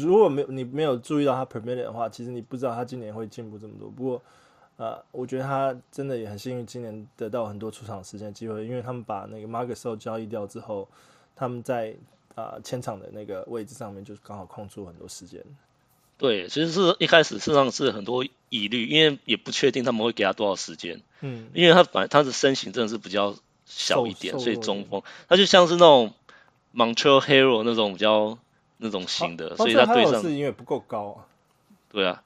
[0.00, 3.90] 如果没有你没有注意到他 per minute 的话，其实你不知道他今年会进步这么多。
[3.90, 4.22] 不过，
[4.76, 10.88] 呃，我觉得他真的也很幸运，今年得到很多出场时间机会，因为他们把那个 Marc Gasol 交易掉之后，
[11.34, 11.96] 他们在
[12.36, 15.44] 啊前、呃、场的那个位置上面就刚好空出很多时间。
[16.16, 21.00] 对，其实是一开始事实上是很多疑虑，因为也不确定他们会给他多少时间。
[21.20, 23.34] 嗯，因为他反他的身形真的是比较
[23.64, 26.12] 小一点，所以中锋他就像是那种。
[26.74, 28.38] Montreal Hero 那种比较
[28.76, 31.24] 那种型的，啊、所以他对上是因为不够高啊。
[31.90, 32.22] 对啊，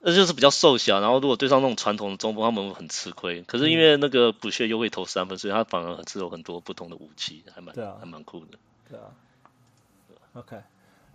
[0.00, 3.42] 那就是比较瘦小，然后如果对上那种传统的中锋，他们会很吃亏。
[3.42, 8.58] 可是因为那个 Boucher 又会投三分，所以他反而是有很多不同的武器，还蛮还蛮酷的。
[8.90, 9.04] 对啊。
[10.34, 10.56] OK，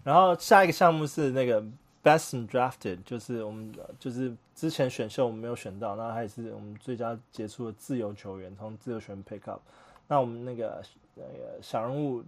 [0.05, 1.61] 然后下一个项目是那个
[2.03, 9.61] Best Drafted，就是我们就是之前选秀我们没有选到，那还是我们最佳杰出的自由球员，从自由球员 Pick Up。
[10.07, 10.83] 那我们那个
[11.15, 12.23] 那个小人物。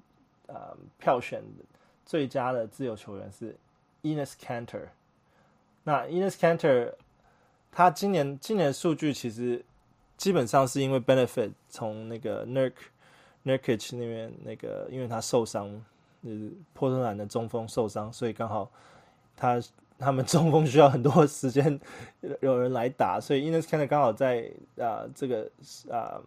[0.48, 1.42] 呃，票选
[2.06, 3.56] 最佳的自由球员是
[4.04, 4.90] Enes Kanter。
[5.82, 6.94] 那 Enes Kanter，
[7.72, 9.64] 他今年今年的数据其实
[10.18, 12.74] 基本上是因为 benefit 从那个 Nurk
[13.46, 15.70] Nurkic 那边那个，因为他受伤，
[16.22, 18.70] 就是波特兰的中锋受伤，所以刚好
[19.36, 19.62] 他
[19.98, 21.80] 他们中锋需要很多时间
[22.42, 25.50] 有人来打，所以 Ines Kind 刚好在啊、这个
[25.90, 26.22] 啊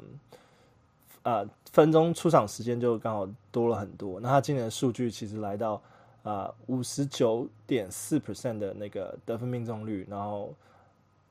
[1.22, 4.20] 啊、分钟出场时间就刚好多了很多。
[4.20, 5.80] 那他今年的数据其实来到
[6.22, 10.54] 啊五十九点四 percent 的那个得分命中率，然后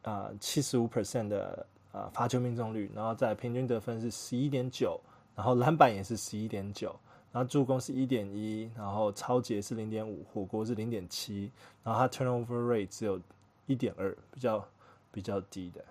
[0.02, 5.00] 啊七十五 percent 的啊罚球命中率，然后在平均得分是十一点九。
[5.36, 6.96] 然后篮板也是十一点九，
[7.34, 11.52] 然后助攻是一点一，然后抄截是零点五，火锅是零点七，
[11.84, 13.20] 然后他 turnover rate 只有
[13.66, 14.64] 一点二，比较
[15.12, 15.84] 比较低的。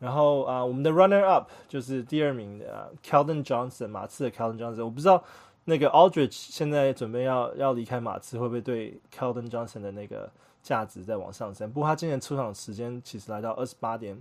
[0.00, 5.22] 然后啊，我们的 runner up 就是第二名的、啊、Keldon Johnson，马刺的 Keldon Johnson，我不知道
[5.66, 10.28] 那个 Aldridge 现在准备要要离开马刺，会不会对 Keldon Johnson 的那个
[10.60, 11.70] 价值再往上升？
[11.70, 14.20] 不过他今年出场时间其实来到二十八点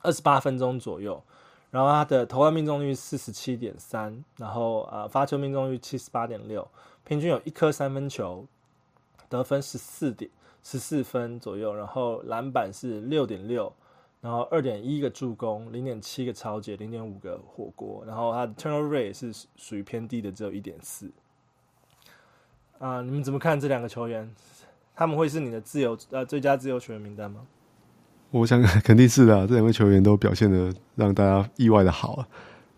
[0.00, 1.22] 二十八分钟左右。
[1.70, 6.66] 然后他的投篮命中率四十七点三，然后呃发球命中率七十八点六，
[7.04, 8.46] 平均有一颗三分球，
[9.28, 10.30] 得分十四点
[10.62, 13.72] 十四分左右，然后篮板是六点六，
[14.20, 21.10] 然后二点一个助攻，零点七个抄截，零点五个火锅，然后他的 turnover 是属于偏低的，只有一点四。
[22.78, 24.34] 啊，你们怎么看这两个球员？
[24.96, 27.46] 他们会是你的自由呃最佳自由球员名单吗？
[28.30, 32.26] 我想 肯定是的、啊，这两位球员都表现的让大家意外的好啊。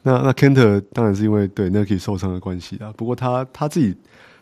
[0.02, 2.92] 那那 Kanter 当然是因为对 Nurkic 受伤的关系啊。
[2.96, 3.94] 不过他他自己，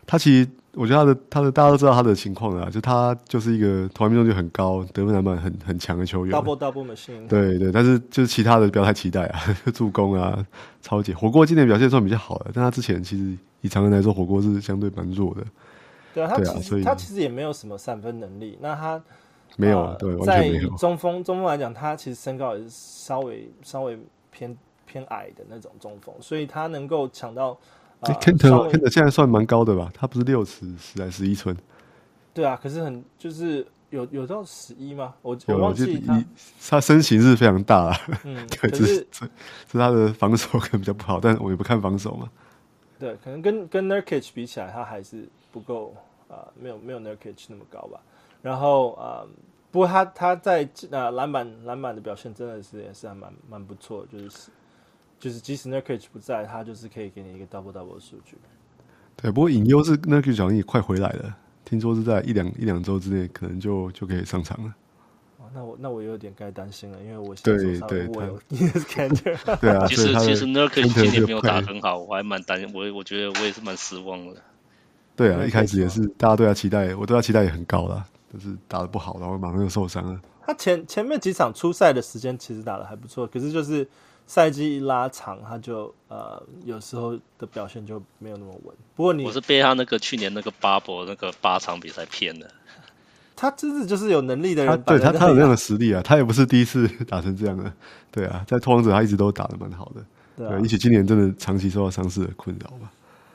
[0.07, 6.33] 他其实我觉得他的他的大家都知道他的情况啊，就他就是一个投篮命中率很高、得分篮板很很强的球员。
[6.35, 7.27] Double double machine。
[7.27, 9.39] 对对，但是就是其他的不要太期待啊，
[9.73, 10.43] 助攻啊、
[10.81, 11.13] 超级。
[11.13, 15.43] 火锅今年表现算比较好的，但他之前其实以常人来说，火锅是相对蛮弱的。
[16.15, 18.57] 对啊，他其实、啊、他其实也没有什么三分能力。
[18.61, 18.99] 那他。
[19.57, 23.99] 没有，啊，对，完中锋中锋来讲，他其实身高也是稍微稍微
[24.31, 27.57] 偏偏矮的那种中锋，所以他能够抢到。
[28.01, 29.91] Kanter，Kanter 现在算蛮高的吧？
[29.93, 31.55] 他不是六尺十还是十一寸？
[32.33, 35.13] 对啊，可是很就是有有到十一吗？
[35.21, 36.25] 我我忘记他
[36.67, 37.97] 他身形是非常大啊。
[38.23, 39.05] 嗯， 对，是是
[39.71, 42.27] 是他的防守可能比较不好，但我也不看防守嘛。
[42.97, 45.95] 对，可能跟跟 Nurkic 比起来，他还是不够
[46.27, 47.99] 啊，呃，没有没有 Nurkic 那么高吧。
[48.41, 49.27] 然后啊、呃，
[49.71, 54.49] 不过他他在呃篮板篮板的表现真的是也是还蛮蛮不错，就是
[55.19, 58.37] 就是即使 Nurkic 不在，他就是可以给你一个 double double 的数据。
[59.15, 64.73] 对，不过隐忧是 Nurkic 好像也快回来了，听说是在一两一两周之内可能就就可以上场了。
[65.37, 68.39] 哦、那我那我有点该担心了，因为我对对我有
[69.59, 74.41] 对啊，其实其实 Nurkic 今年没有打很好，我还蛮担心，我我觉得我也是蛮失望的。
[75.15, 78.03] 对啊，一开始也是大家对他期待，我对他期待也很高啦。
[78.33, 80.19] 就是打的不好，然后马上又受伤了。
[80.43, 83.87] 他前前面几场出赛的时间其实打的还不错，可是就是
[84.25, 88.75] 赛季一拉长，他就呃有时候的表现就没有那么稳。
[88.95, 92.47] 不过你我是被他那个去年那个 bubble 那个八场比赛骗了。
[93.35, 97.71] 他真是就是有能力的人，他对他他有那样的实力啊，他也不是第一次打成这样的。
[98.11, 100.05] 对啊，在拓荒者他一直都打的蛮好的。
[100.37, 102.91] 对，也许今年真的长期受到伤势的困扰吧。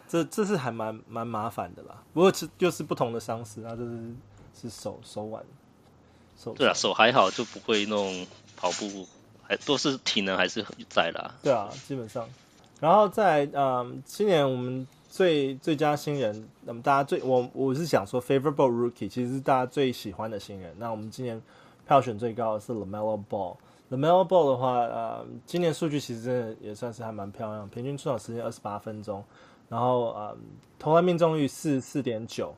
[0.09, 2.03] 这这是还蛮蛮麻烦的啦。
[2.13, 3.91] 不过这就是不同的伤势，啊就是。
[4.61, 5.45] 是手手腕，
[6.38, 9.07] 手对啊，手还好，就不会那种跑步，
[9.42, 11.35] 还都是体能还是在啦。
[11.42, 12.27] 对啊，基本上。
[12.81, 20.75] 然后在嗯，今年我们最最佳新人，那么大家最我我是想说，favorable rookie，其实是大家最喜欢的新人。
[20.79, 21.40] 那我们今年
[21.87, 23.57] 票选最高的是 LaMelo Ball。
[23.90, 29.25] LaMelo Ball 的话，呃，今年数据其实真的也算是还蛮漂亮，平均出场时间二十八分钟，
[29.69, 30.37] 然后呃，
[30.79, 32.55] 投篮命中率四四点九。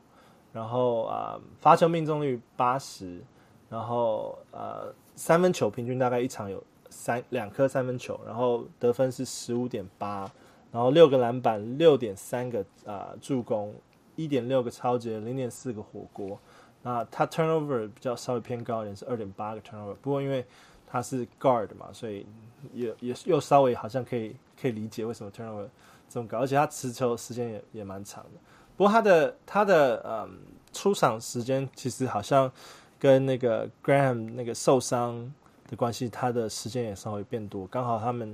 [0.52, 3.20] 然后啊，罚球命中率八十，
[3.68, 10.30] 然后呃，三分球平均大概一场有三两颗三分球，然后得分是十五点八，
[10.72, 13.74] 然后六个篮板，六点三个啊、助攻，
[14.16, 16.38] 一点六个超级，零点四个火锅。
[16.82, 19.94] 那他 turnover 比较稍微偏高一点，是二点八个 turnover。
[20.00, 20.44] 不过因为
[20.86, 22.24] 他是 guard 嘛，所以
[22.72, 25.68] 也也又稍微好像可以可以理解为什么 turnover
[26.08, 28.30] 这么高，而且他持球时间也也蛮长的。
[28.78, 30.38] 不过他的他的嗯
[30.72, 32.50] 出场时间其实好像
[32.96, 35.30] 跟那个 Graham 那个受伤
[35.68, 37.66] 的关系，他的时间也稍微变多。
[37.66, 38.30] 刚好他们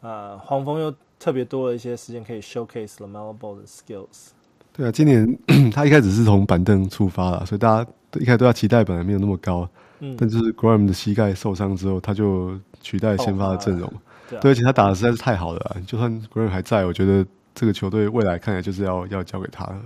[0.00, 4.30] 啊、呃、黄蜂又特别多了一些时间可以 showcase LaMelo Ball 的 skills。
[4.72, 5.38] 对啊，今年
[5.70, 9.68] 他一开始是从板凳出发了，所以大家一开始对他期待本来没有那么高。
[9.98, 13.92] 嗯，但就是 Graham 的膝盖受伤之后，他就取代先发的阵容。
[14.40, 17.26] 对，而且他打的实在是太好了，就算 Graham 还在，我觉得。
[17.56, 19.80] 这个球队未来看来就是要要交给他了，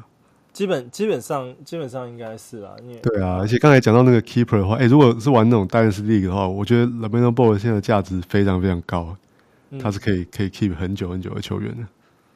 [0.52, 2.74] 基本基本上基本上应该是啦。
[3.00, 9.16] 对啊，而且刚才讲到那个 keeper 的话，哎，如果是玩那种 Dynasty League 的话，我觉得 LaMelo Ball 现在的价值非常非常高，
[9.70, 11.86] 嗯、他是可以可以 keep 很久很久的球员的。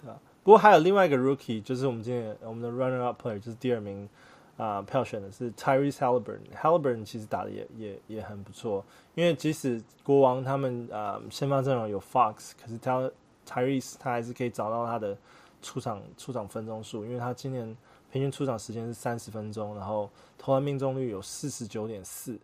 [0.04, 4.08] 对啊，不过还有另外一个 rookie，就是我们今天我们的 runner up player，就是第二名
[4.56, 6.38] 啊、呃、票选的是 Tyrese Halliburton。
[6.56, 8.84] Halliburton 其实打的也也也很不错，
[9.16, 13.10] 因为即使国王他们啊、呃、先发阵容有 Fox，可是他
[13.44, 15.16] Tyrese 他还是可以找到他的
[15.62, 17.76] 出场出场分钟数，因为他今年
[18.10, 22.38] 平均出场时间是三十分钟，然后投篮命中率有四十九点四，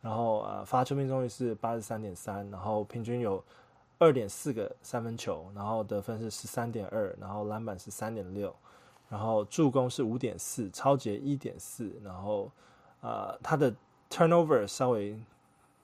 [0.00, 3.42] 然后呃罚球命中率是八十三点三，然后平均有。
[3.98, 8.52] 二点四个三分球，然后得分是十三点二，然后篮板是三点六，
[9.08, 12.50] 然后助攻是五点四，抄截一点四，然后
[13.00, 13.72] 呃他的
[14.10, 15.16] turnover 稍微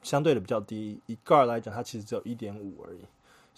[0.02, 3.04] 相对的比较低，以 guard 来讲，他其实只有一点五而已，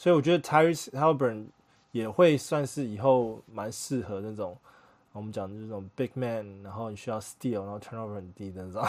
[0.01, 1.49] 所以我觉得 Tyrese Halliburton
[1.93, 4.57] 也会算是以后蛮适合那种
[5.13, 8.83] 我们讲的这种 big man，然后你需要 steal，然后 turnover 很低的那种。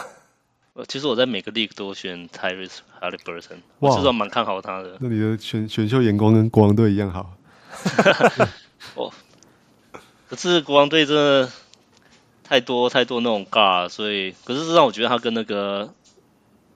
[0.73, 4.95] 呃，其实我在每个 league 都选 Tyrese Haliburton，我至少蛮看好他的。
[5.01, 7.33] 那你的选选秀眼光跟国王队一样好。
[8.95, 9.11] 哦，
[10.29, 11.51] 可是国王队真的
[12.45, 15.93] 太多太多那种 guard，所以可是让我觉得他跟那个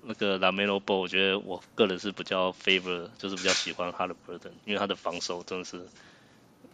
[0.06, 5.78] 那个 LaMelo Ball，我觉得我个人是比较 favor，就是比较喜欢 Haliburton，因为他的防守真的是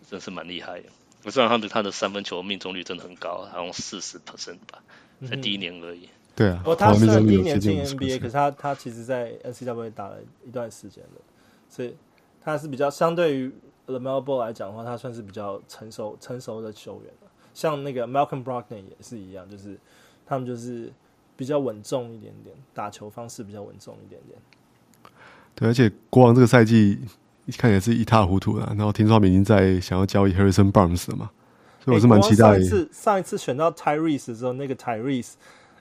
[0.09, 0.89] 真的是蛮厉害的。
[1.23, 4.81] 我虽然他的他的三分球命中率真的很高，好像四十 percent 吧，
[5.27, 6.05] 才第一年而已。
[6.05, 11.21] 嗯对啊，哦，他虽然第一年进 NBA，可是他他其实在 NCAA 打了一段时间了，
[11.67, 11.93] 所以
[12.41, 13.51] 他是比较相对于
[13.87, 17.29] LaMelo Ball 来讲的话，他算是比较成熟成熟的球员了。
[17.53, 19.77] 像那个 Malcolm Brogdon 也是一样，就是
[20.25, 20.91] 他们就是
[21.41, 24.37] 比较稳重一点点，打球方式比较稳重一点点。
[25.55, 26.99] 对，而且国王这个赛季
[27.57, 31.31] 看起来是一塌糊涂了，然后听说他们已经在想要交易 Harrison Barnes 了嘛，
[31.83, 32.45] 所以我是蛮期待。
[32.45, 35.31] 上一次上一次选到 Tyrese 的时候，那个 Tyrese。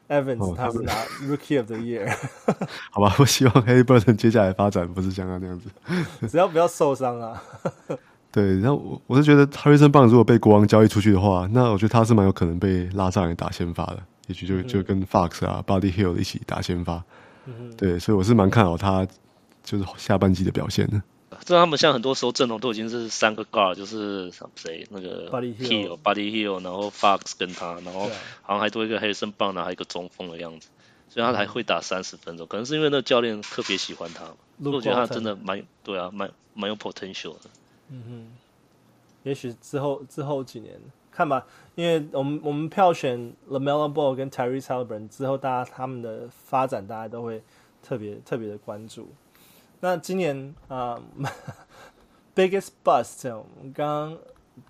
[0.08, 0.92] Evans，他是拿
[1.22, 2.12] Rookie of the Year。
[2.90, 5.68] 好吧，我希望 Haliburton 接下来发展不是像他那样子，
[6.26, 7.40] 只要不要受伤啊。
[8.32, 17.02] 对，然后我我是觉得 Harrison Barnes 如果被国王交易出去的话，那我觉得他是蛮有可能被拉上来打先发的，也许就就跟 Fox 啊、Buddy Hield 一起打先发。
[17.46, 19.04] 嗯、对，所以我是蛮看好他
[19.64, 21.02] 就是下半季的表现的。
[21.44, 28.08] 这他们像很多时候阵容都已经是三个 guard，就是谁那个 Buddy Hield，Buddy Hield，然后 Fox 跟他，然后
[28.42, 30.68] 好像还多一个 Harrison Barnes，还有一个中锋的样子，
[31.08, 34.24] 所以他还会打三十分钟，可能是因为那个教练特别喜欢他，
[34.62, 37.50] 我觉得他真的蛮对啊，蛮蛮有 potential 的。
[37.88, 38.26] 嗯哼，
[39.24, 40.74] 也许之后之后几年
[41.10, 47.42] 看吧，因为我们我们票选 LaMelo Ball 跟 Tyrese Haliburton 之后，大家他们的发展大家都会
[47.82, 49.08] 特别特别的关注。
[49.80, 51.00] 那今年啊、
[52.34, 54.18] ，biggest bust，我们刚刚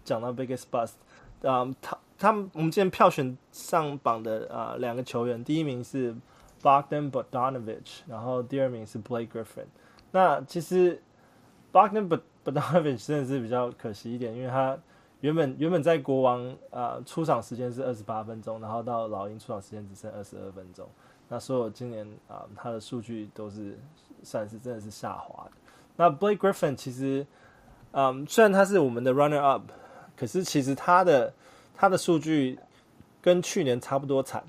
[0.04, 0.92] 讲到 biggest bust，
[1.42, 6.14] 啊、他他们我们今天票选上榜的啊、两个球员，第一名是
[6.62, 9.66] Bogdan Bogdanovich，然后第二名是 Blake Griffin。
[10.12, 11.02] 那其实
[11.72, 12.08] Bogdan
[12.44, 14.78] Bogdanovich 真的是比较可惜一点，因为他
[15.20, 20.88] 原本原本在国王啊、呃、出场时间是二十八分钟，然后到老鹰出场时间只剩二十二分钟。
[21.28, 23.78] 那所有今年啊、他的数据都是。
[24.22, 25.52] 算是真的是下滑的。
[25.96, 27.26] 那 Blake Griffin 其实，
[27.92, 29.62] 嗯，虽然他是我们的 Runner Up，
[30.14, 31.32] 可是其实他的
[31.74, 32.58] 他的数据
[33.22, 34.44] 跟去年差不多惨。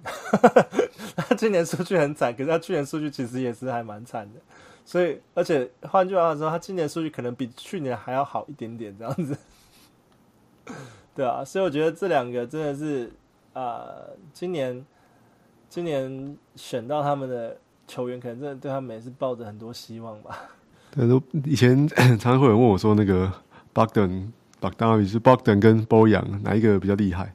[1.15, 4.41] 他今年数据很惨，可是他去年数据其实也是还蛮惨的。
[4.84, 9.38] 所以，而且换句话说，他今年数据可能比去年还要好一点点这样子。
[11.15, 13.12] 对啊，所以我觉得这两个真的是，
[13.53, 14.86] 呃，今年
[15.69, 17.57] 今年选到他们的。
[17.88, 20.43] 球员可能真的对他们也是抱着很多希望吧。
[20.95, 23.29] 对，都以前常 常会有人问我说，那个
[23.73, 24.29] Bogdan、
[24.62, 27.34] Bogdanovic 是 Bogdan 跟 Boyan 哪一个比较厉害？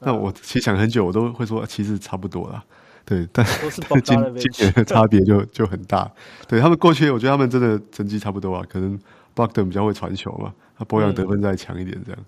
[0.00, 2.62] 那、嗯、我其实想很久，我都会说其实差不多啦。
[3.06, 6.10] 对，但是 今今年的差别就就很大。
[6.46, 8.62] 对他们过去，我觉得他们真的成绩差不多啊。
[8.68, 9.00] 可能
[9.34, 12.20] Bogdan 比较会传球嘛，他 Boyan 得分再强一点这样。
[12.20, 12.26] 嗯、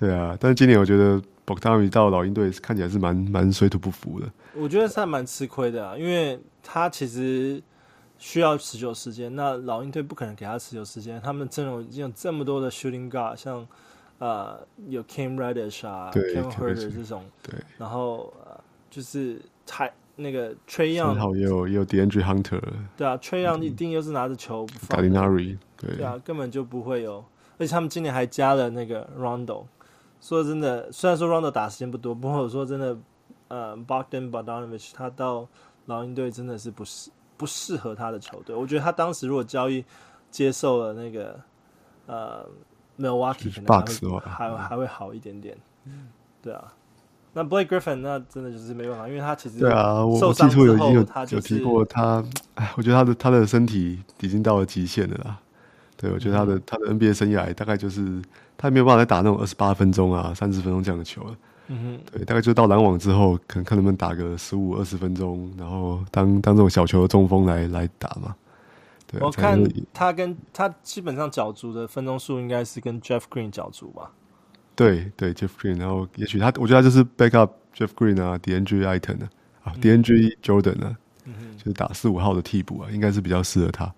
[0.00, 4.26] 对啊，但是今年我觉得 Bogdanovic 到老鹰队看起来是蛮蛮水土不服的。
[4.54, 6.40] 我觉得是还蛮吃亏的啊，因为。
[6.62, 7.60] 他其实
[8.18, 11.18] 需要持久时间，那老鹰队不可能给他持久时间。
[11.22, 13.66] 他们阵容已经有这么多的 shooting guard，像
[14.18, 22.60] 呃有 Cam Reddish 啊，Kevin Huerter 这种，对，然后呃就是太那个 Trae Young，然后也有也有 DeAndre Hunter，
[22.94, 24.66] 对啊，Trae Young 一定又是拿着球
[25.78, 27.24] 对啊，根本就不会有。
[27.58, 29.64] 而且他们今年还加了那个 Rondo，
[30.20, 32.96] 说真的，虽然说 Rondo 打时间不多，不过我说真的，
[33.48, 35.48] 呃，Bogdan Bogdanovic 他到
[35.86, 39.84] 老鹰队真的是不适不适合他的球队，我觉得他当时如果交易
[40.30, 41.40] 接受了那个
[42.06, 42.46] 呃
[42.98, 45.56] Milwaukee 可能还会还还会好一点点，
[46.42, 46.72] 对啊。
[47.32, 52.22] 那 Blake Griffin 那真的就是没办法，因为他其实对啊，我我记错有有有提过他，
[52.56, 55.40] 哎，我觉得他的他的身体已经到了极限了啦。
[56.00, 58.22] 对，我觉得他的、嗯、他的 NBA 生涯大概就是
[58.56, 61.36] 他没有办法再打那种二十八分钟啊、三十分钟这样的球了。
[61.66, 68.34] 嗯哼，对，大概就到篮网之后，可能看能不能打个十五二十分钟，然后当当这种小球的中锋来来打嘛。
[69.06, 74.10] 对，我看他跟他基本上角逐的分钟数应该是跟 Jeff Green 角逐吧。
[74.74, 79.28] 对对，Jeff Green，然后也许他，我觉得他就是 backup Jeff Green 啊，DeAndre Ayton 啊，
[79.64, 80.96] 啊，DeAndre Jordan 啊，
[81.26, 83.92] 嗯哼，就是打四五号的替补啊，应该是比较适合他。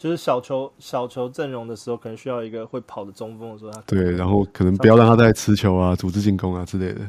[0.00, 7.00] 就是小球小球阵容的时候，可能需要一个会跑的中锋的时候，他对，然后可能不要让他在持球啊、组织进攻啊之类的，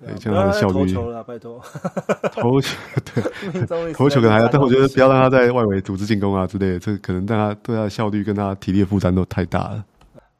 [0.00, 0.72] 对，这样他的效率。
[0.72, 1.60] 投球了，拜托。
[2.32, 2.74] 投球
[3.04, 9.84] 对，投球可能还要，但我觉得不要让他在外围组织进攻啊之类的，这个可能让他对他的效率跟他体力的负担都太大了。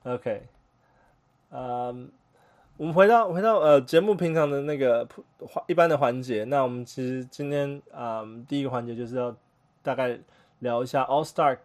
[0.04, 0.42] OK，
[1.50, 2.04] 嗯、um,，
[2.78, 5.06] 我们回到回到呃节目平常的那个
[5.40, 9.36] 环一般的环节，那我们其实今天啊、um, 第一个环节就是要
[9.82, 10.18] 大概
[10.60, 11.58] 聊一下 All Star。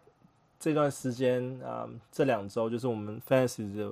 [0.63, 3.91] 这段时间啊、嗯，这两周就是我们 Fantasy 的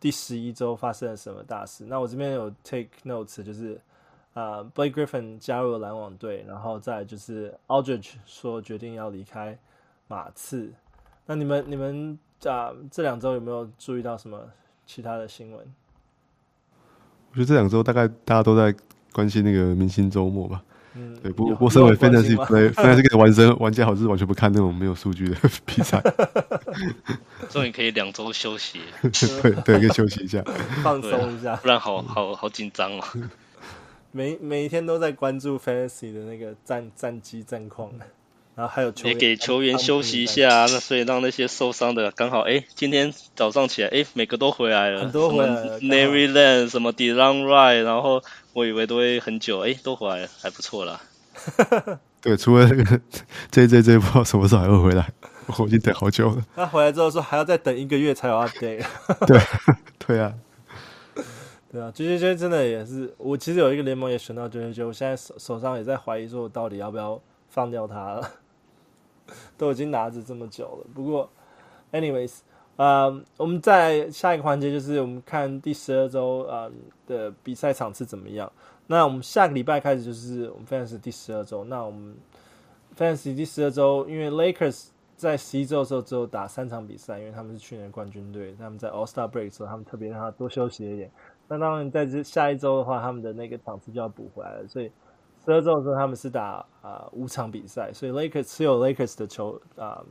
[0.00, 1.84] 第十一周发生了什么大事？
[1.86, 3.80] 那我这边有 take notes，就是
[4.34, 9.56] 啊、Blake Griffin 加入了篮网队，然后再就是 Aldridge 说决定要离开
[10.08, 10.72] 马刺。
[11.26, 14.50] 那你们你们啊这两周有没有注意到什么
[14.84, 15.74] 其他的新闻？
[17.30, 18.74] 我觉得这两周大概大家都在
[19.12, 20.64] 关心那个明星周末吧。
[20.94, 26.02] 嗯，对，不过身为 fantasy fantasy 这个玩生玩家，好像是完全不看那种没有数据的比赛。
[27.48, 28.80] 终于可以两周休息，
[29.42, 30.42] 对对，可以休息一下，
[30.82, 33.04] 放松一下，不然好好好紧张哦。
[34.10, 37.92] 每每一天都在关注 fantasy 的那个战战绩战况，
[38.56, 48.20] 然后还有球也给球员休息一下，那所以让那些受伤的刚好，哎，今天早上起来，哎，每个都回来了，很多回来了，Nary Land 什么 Delon Wright，然后。
[48.52, 51.00] 我以为都会很久，哎，都回来了，还不错啦。
[52.20, 53.00] 对，除了那个
[53.50, 55.10] JJJ 不知道什么时候还会回来，
[55.58, 56.44] 我已经等好久了。
[56.54, 58.84] 他回来之后说还要再等一个月才有 update。
[59.26, 59.40] 对，
[59.98, 60.34] 对啊，
[61.72, 68.30] 对啊，JJJ 真的也是，我其实有一个联盟也选到 JJJ，我现在手手上也在怀疑说我到底要不要放掉他了，
[69.56, 70.86] 都已经拿着这么久了。
[70.92, 71.30] 不过
[71.92, 72.40] ，anyways。
[72.76, 76.70] 呃、我们在下一个环节就是我们看第十二周啊、
[77.06, 78.50] 的比赛场次怎么样。
[78.86, 81.62] 那我们下个礼拜开始就是我们 fans 第十二周。
[81.64, 82.16] 那我们
[82.96, 91.10] fans 第十二周，因为 Lakers 在十一周的时候只有打三场比赛，因为他们是去年冠军队，他们在 All Star Break 的时候，他们特别让他多休息一点。
[91.46, 94.66] 那当然在这下一周的话，他们的那个场次就要补回来了。
[94.66, 94.90] 所以
[95.44, 100.02] 十二周的时候他们是打啊、五场比赛，所以 Lakers 持有 Lakers 的球啊。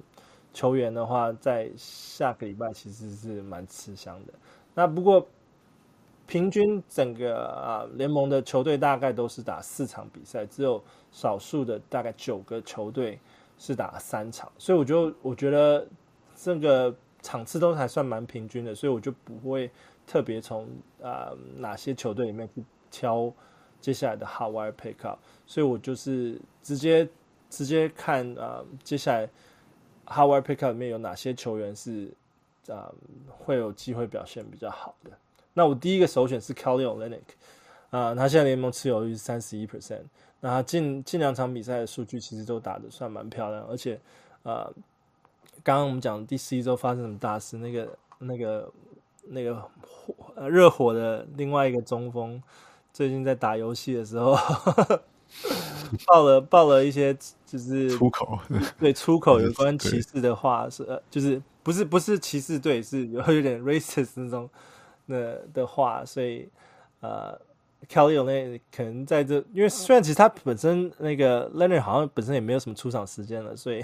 [0.60, 4.34] 球员的话，在下个礼拜其实是蛮吃香的。
[4.74, 5.26] 那不过
[6.28, 10.84] 平均整个啊联盟的球队大概都是打四场比赛，只有
[11.14, 13.18] 少数的大概九个球队
[13.58, 14.52] 是打三场。
[14.58, 15.88] 所以我就我觉得
[16.36, 19.72] 这个场次都还算蛮平均的，所以我就不会
[20.06, 20.68] 特别从
[21.02, 23.32] 啊哪些球队里面去挑
[23.80, 25.20] 接下来的 hot wire pickup。
[25.48, 27.08] 所以我就是直接
[27.50, 29.30] 直接看啊接下来。
[30.10, 32.12] Howard Pickup 里面有哪些球员是
[32.68, 35.12] 啊、嗯、会有机会表现比较好的？
[35.54, 37.22] 那我第一个首选是 Kelly Olynyk
[37.92, 40.04] 啊，他现在联盟持有率是三十一 percent。
[40.42, 44.00] 那他近近两场比赛的数据其实都打得算蛮漂亮，而且
[44.44, 44.70] 啊，
[45.64, 47.58] 刚刚我们讲第十一周发生什么大事？
[47.58, 48.72] 那个那个
[49.24, 52.42] 那个火热火的另外一个中锋
[52.92, 54.36] 最近在打游戏的时候。
[56.08, 57.16] 爆了爆了一些
[57.52, 58.38] 就是出口，
[58.78, 64.48] 对出口有关歧视的话是呃，就是不是不是歧视，对，是有 有点 racist 那种
[65.08, 65.18] 那
[65.52, 66.48] 的话，所以
[67.00, 67.36] 呃
[67.92, 73.84] ，Kelly 有那可能在这，因为虽然其实他本身那个 Leonard 好像本身也没有什么出场时间了，所以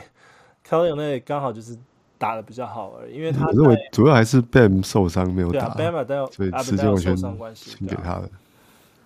[0.63, 1.76] Kelly 有那刚好就是
[2.20, 6.91] 打的比较好而已，因为他认为主要还是 Bam 受伤没有打，Bam 所以时间
[7.39, 8.30] 完全给他的，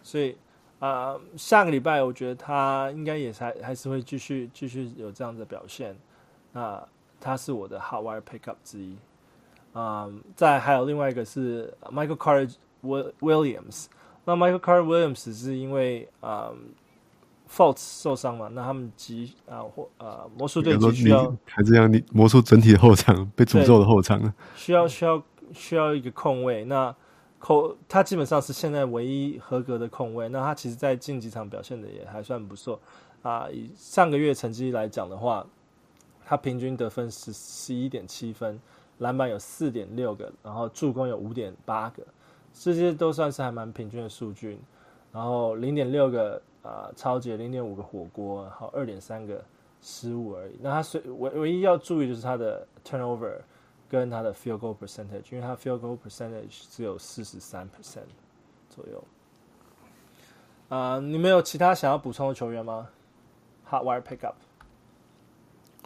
[0.04, 0.36] 所以。
[0.80, 5.94] 啊、呃，下个礼拜我觉得他应该也还还是会继续继续有这样的表现。
[6.54, 6.88] 那、呃、
[7.20, 8.96] 他是我的 hot wire pickup 之一。
[9.74, 13.88] 啊、呃，再还有另外一个是 Michael Carter Williams。
[14.24, 16.52] 那 Michael Carter Williams 是因为啊
[17.50, 18.48] Fultz 受伤嘛？
[18.54, 25.22] 那他们急啊或啊魔术队急需要还是让你魔术整体的后场被诅咒的后场需要需要
[25.54, 26.96] 需要一个空位那。
[27.40, 32.80] 控他基本上是现在唯一合格的控卫，那他其实，在近几场表现的也还算不错
[33.22, 33.48] 啊。
[33.50, 35.48] 以上个月成绩来讲的话，
[36.26, 38.60] 他平均得分是十一点七分，
[38.98, 42.04] 篮板有四点六个，然后助攻有五点八个，
[42.54, 44.60] 这些都算是还蛮平均的数据。
[45.12, 49.44] 然后零点六个啊超级，零点五个火锅，然后二点三个
[49.82, 50.60] 失误而已。
[50.62, 53.38] 那他唯唯一要注意就是他的 turnover。
[53.90, 58.02] 跟他的 field goal percentage，因为他 field goal percentage 只有四十三 percent
[58.70, 59.04] 左右。
[60.70, 62.88] 啊、呃，你们有其他想要补充的球员吗
[63.70, 64.36] ？Hot wire pickup。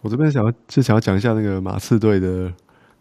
[0.02, 2.52] 我这边想要就想要讲一下那个马刺队的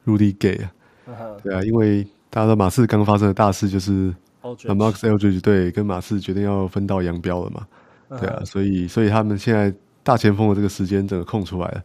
[0.06, 0.72] Rudy Gay 啊
[1.10, 1.42] ，uh huh.
[1.42, 7.68] 对啊，因为大家知道马刺刚发生的大事就是 Marcus Aldridge 队跟马刺决定要分道扬镳了嘛
[8.10, 8.20] ，uh huh.
[8.22, 11.84] 对啊，所以所以他们现在大前锋的这个时间整个空出来了。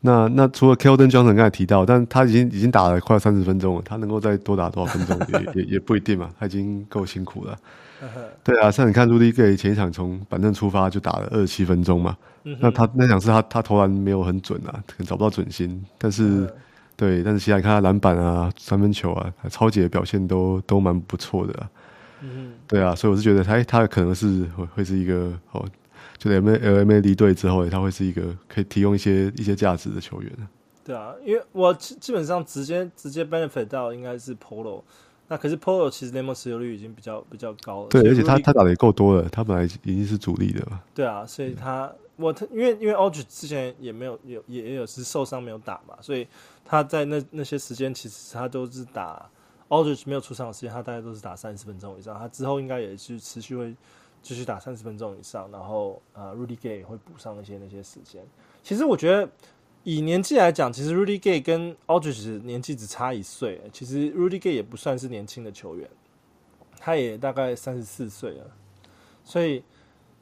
[0.00, 7.58] 那那除了 Keldon Johnson 刚才提到，但他已经已经打了快三十分钟了，他能够再多打多少分钟也也也不一定嘛，他已经够辛苦了。
[8.44, 16.50] 对啊，像你看 Rudy Gay 前一场从板凳出发就打了二十七分钟嘛，嗯、那他那场是他他投篮没有很准啊，可能找不到准心，但是、嗯、
[16.96, 21.70] 对，但是现在看他篮板啊、三分球啊、超级的表现都都蛮不错的、啊。
[22.20, 25.66] 嗯，对啊，所以我是觉得他他可能是会会是一个哦。
[26.18, 30.32] 就 M L M A 离队之后，他会是一个可以提供一些一些价值的球员。
[30.84, 34.82] 对啊，因为我基本上直接直接 benefit 到应该是 Polo，
[35.28, 37.88] 那可是 Polo 其实联盟持有率已经比较比较高了。
[37.90, 40.82] 对，而且他他打的也够多了，他本来已经是主力的了。
[40.94, 46.26] 对啊，所以他、嗯、我他因为因为 Aldridge 之前也没有有也也有是受伤没有打嘛，所以
[46.64, 49.30] 他在那那些时间其实他都是打
[49.68, 53.74] Aldridge 没有出场的时间，他大概都是打三十分钟以上，他之后应该也是持续会。
[54.22, 58.22] 继续打三十分钟以上，然后呃，Rudy Gay 会补上那些那些时间。
[58.62, 59.28] 其实我觉得
[59.84, 63.62] 以年纪来讲，其实 Rudy Gay 跟 Aldridge 年纪只差一岁。
[63.72, 65.88] 其实 Rudy Gay 也不算是年轻的球员，
[66.78, 68.50] 他也大概三十四岁了。
[69.24, 69.62] 所以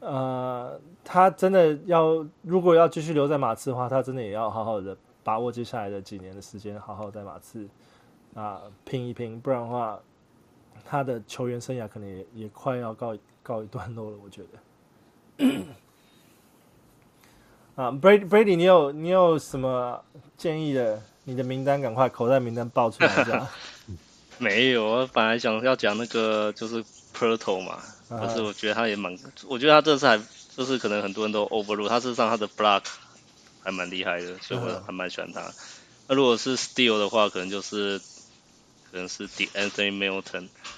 [0.01, 7.67] 呃，他真的要如果要继续留在马刺的话，他真的也要好好的把握接下来的几年的时间，好好在马刺
[8.35, 9.99] 啊、拼一拼，不然的话，
[10.85, 13.17] 他的球员生涯可能也也快要告。
[13.47, 15.47] 告一段落了，我觉得。
[17.77, 20.03] 啊，Brady Brady，你有你有什么
[20.37, 21.01] 建议的？
[21.23, 23.47] 你的名单赶快口袋名单报出来一下。
[24.39, 26.85] 没有，我本来想要讲那个就是
[27.15, 27.79] Poeltl 嘛，
[28.09, 28.35] 但、uh.
[28.35, 29.17] 是我觉得他也蛮，
[29.47, 30.21] 我觉得他这次还
[30.57, 32.83] 就是可能很多人都 overlook，他事实上他的 block
[33.63, 35.41] 还蛮厉害的，所以我还蛮喜欢他。
[36.09, 36.19] 那、uh.
[36.19, 37.99] 如果是 steal 的话，可能就是
[38.91, 39.61] 可能是 uh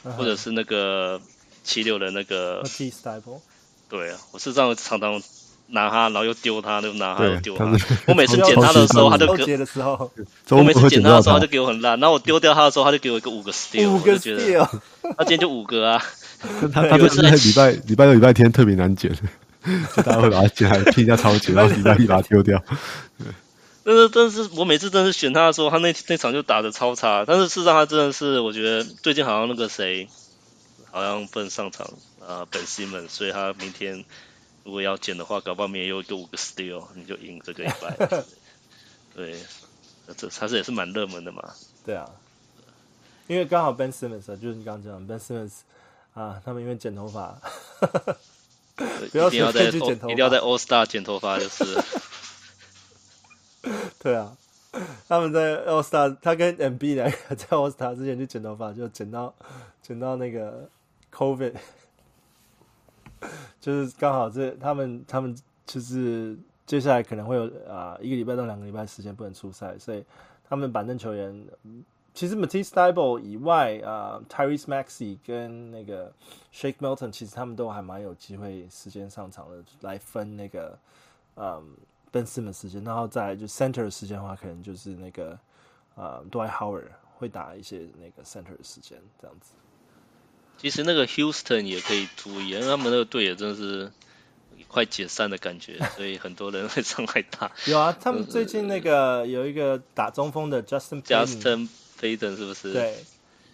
[0.05, 0.11] huh.
[0.11, 1.21] 或者是那个。
[1.69, 2.65] 七六的那个，
[3.91, 5.21] 对啊，我是这样常常
[5.67, 7.67] 拿他，然后又丢他，又拿他又丢他。
[8.07, 9.43] 我每次捡他的时候，他就给
[10.49, 12.01] 我每次捡他的时候，他就给我很烂。
[12.01, 14.67] 然后我丢掉他的时候，他就给我一个五个 steal，我就觉得
[15.19, 16.03] 他今天就五个啊。
[16.73, 19.13] 他他就是礼拜礼拜六礼拜天特别难捡，
[19.95, 22.63] 就大家会把他捡来拼一下超级，然后礼拜一把他丢掉。
[23.85, 27.25] 但是但是我每次真的是选他的时候，他那那场就打的超差。
[27.27, 30.09] 但是事实上他真的是，我觉得最近好像那个谁。
[30.99, 31.87] 好像不能上场
[32.21, 34.05] 啊，Ben Simmons，所以他明天
[34.65, 38.25] 如果要捡的话，搞不好明天又一个五个 steal，你就赢这个礼拜。
[39.15, 39.39] 对，
[40.17, 41.55] 这他是也是蛮热门的嘛。
[41.87, 42.11] 对啊，
[43.29, 45.61] 因为刚好 Ben Simmons 就是你刚刚讲 Ben Simmons
[46.15, 47.41] 啊，他们因为剪头发，
[49.11, 51.65] 不要一定要在一定要在 All Star 剪头发就是。
[53.99, 54.37] 对啊。
[55.09, 59.35] 他们在 All Star，他跟 MB 两个在 All Star 之前去剪头发，就剪到
[59.83, 60.69] 剪到那个
[61.19, 61.55] COVID，
[63.59, 70.05] 就是刚好这他们他们就是接下来可能会有啊、一个礼拜到两个礼拜时间不能出赛，所以
[70.49, 71.45] 他们板凳球员
[72.15, 76.13] 其实 Matisse Thybulle 以外啊、Tyrese Maxey 跟那个
[76.53, 80.79] Shake Milton 其实他们都还蛮有机会时间上场的，来分那个
[81.35, 81.77] 嗯。
[82.11, 85.39] Ben Simmons 时间，然后再就 center 的时间的话，可能就是那个
[85.95, 86.87] 呃，Dwight Howard
[87.19, 89.53] 会打一些那个 center 的时间这样子。
[90.59, 93.91] 其实那个 Houston 也可以注意，因为他们那个队也真的是
[94.67, 97.51] 快解散的感觉， 所以很多人会上来打。
[97.67, 101.69] 有啊，他们最近那个有一个打中锋的 Justin Justin
[102.01, 102.73] Payton 是不是？
[102.73, 102.97] 对，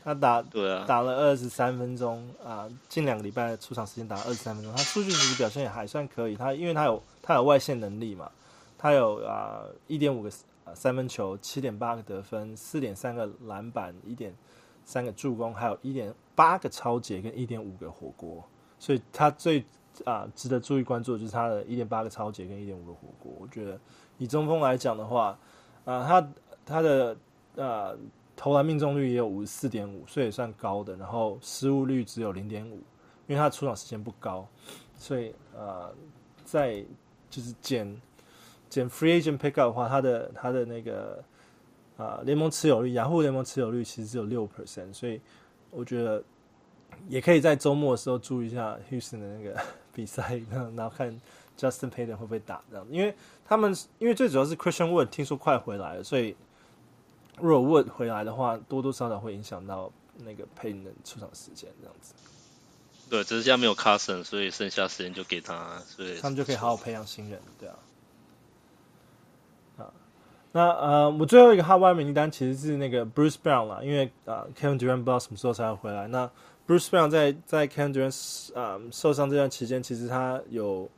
[0.03, 8.31] 他打对啊，打了二十三分钟啊，近两个礼拜出场时间打了二十三分钟，他数据其实表现也还算可以，他因为他有他有外线能力嘛。
[8.77, 10.31] 他有啊，一点五个
[10.75, 14.35] 三分球，七点八个得分，四点三个篮板，一点
[14.85, 18.45] 三个助攻，还有一点八个超节跟一点五个火锅。
[18.79, 19.65] 所以他最
[20.05, 23.33] 啊值得注意关注的就是他的一点八个超节跟一点五个火锅。
[23.41, 23.79] 我觉得
[24.19, 25.39] 以中锋来讲的话，
[25.85, 26.29] 啊，他
[26.65, 27.17] 他的
[27.57, 27.97] 呃
[28.37, 30.97] 投篮命中率也有五十四点五，所以也算高的。
[30.97, 32.77] 然后失误率只有零点五，
[33.27, 34.47] 因为他出场时间不高，
[34.97, 35.93] 所以呃
[36.45, 36.85] 在
[37.31, 38.01] 就是减。
[38.71, 41.23] 减 free agent pick up 的话，他的他的那个
[41.97, 45.21] 啊联盟持有率，雅虎联盟持有率其实只有六 percent，所以
[45.71, 46.23] 我觉得
[47.09, 49.61] 也可以在周末的时候注意一下 Houston 的那个
[49.93, 51.21] 比赛，然后看
[51.59, 53.15] Justin Payton 会不会打这样，因为
[53.47, 56.35] 他们因为最主要是 Christian Wood 听说快回来了，所以
[57.41, 62.15] 如果 Wood 回来的话，多多少少会影响到那个 Payton 的出场时间，这样子。
[63.11, 67.79] 对，只是现在没有 Carson，所以剩下时间就给他，所以他们就可以好好培养新人，对啊。
[70.57, 76.07] 那呃，我最后一个 Hot Wire 名单其实是那个 Bruce Brown 啦，因为啊、呃、Kevin Durant 不知道什么时候才会回来。
[76.07, 76.31] 那
[76.65, 80.89] Bruce Brown 在在 Kevin Durant 啊、受伤这段期间，其实他有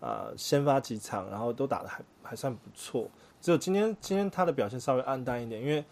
[0.00, 3.08] 啊、先发几场，然后都打得还还算不错。
[3.40, 5.82] 只有今天今天他的表现稍微暗淡一点，因为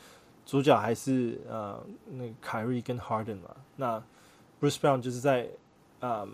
[0.44, 3.56] 主角还是呃那个 Kyrie 跟 Harden 嘛。
[3.76, 4.02] 那
[4.60, 5.48] Bruce Brown 就是在
[6.00, 6.28] 啊、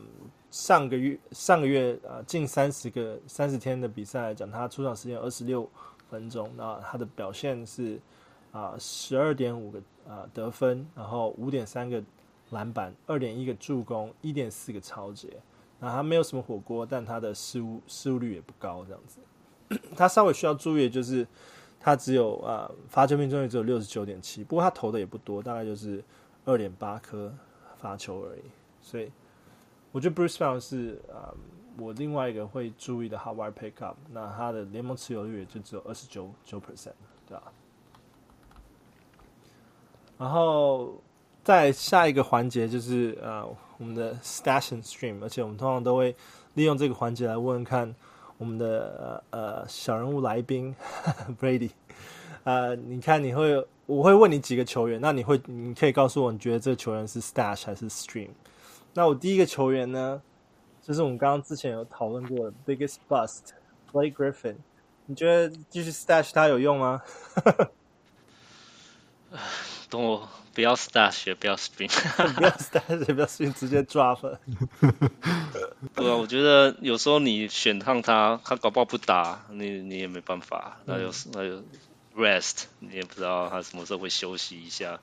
[0.50, 5.70] 上个月上个月啊、近三十个三十天的比赛来讲，他出场时间二十六
[6.10, 8.00] 分钟，那他的表现是
[8.50, 12.02] 啊，十二点五个啊得分，然后五点三个
[12.50, 15.28] 篮板，二点一个助攻，一点四个抄截。
[15.78, 19.20] 那他没有什么火锅，但他的失误失误率也不高，这样子。
[19.96, 21.26] 他稍微需要注意的就是，
[21.78, 26.02] 他只有啊罚球命中率只有六十九点七，不过他投的也不多，大概就是
[26.44, 27.32] 二点八颗
[27.78, 28.42] 罚球而已。
[28.82, 29.10] 所以
[29.92, 31.32] 我觉得 Bruce Brown 是啊。
[31.80, 36.92] 我另外一个会注意的 Hot Wire Pickup，那他的联盟持有率也就只有二十九九 percent，
[37.26, 37.44] 对吧？
[40.18, 40.94] 然后
[41.42, 43.42] 在下一个环节就是呃
[43.78, 46.14] 我们的 Stash and Stream，而且我们通常都会
[46.54, 47.94] 利用这个环节来问看
[48.36, 50.76] 我们的呃呃小人物来宾
[51.40, 51.70] Brady，
[52.44, 58.28] 呃，你看你会我会问你几个球员，那你会你可以告诉我你觉得这个球员是 Stash 还是 Stream？
[58.92, 60.20] 那我第一个球员呢？
[60.90, 63.50] 就是我们刚刚之前有讨论过的 Biggest Bust
[63.92, 64.56] Blake Griffin，
[65.06, 67.00] 你觉得继续 Stash 他有用吗？
[69.88, 71.88] 等我不要 Stash，不要 spin，
[72.34, 74.36] 不要 Stash，不要 spin，直接 Drop。
[75.94, 80.80] 对啊，我觉得有时候你选上他，他搞不好不打，你你也没办法。
[80.86, 81.62] 那有那有
[82.16, 84.98] Rest，你也不知道他什么时候会休息一下。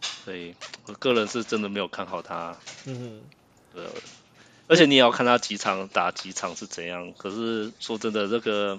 [0.00, 0.54] 所以
[0.86, 2.56] 我个人是真的没有看好他。
[2.86, 3.20] 嗯哼，
[3.74, 3.84] 对。
[4.66, 7.12] 而且你也要看他几场打几场是怎样。
[7.14, 8.78] 可是说真的，这个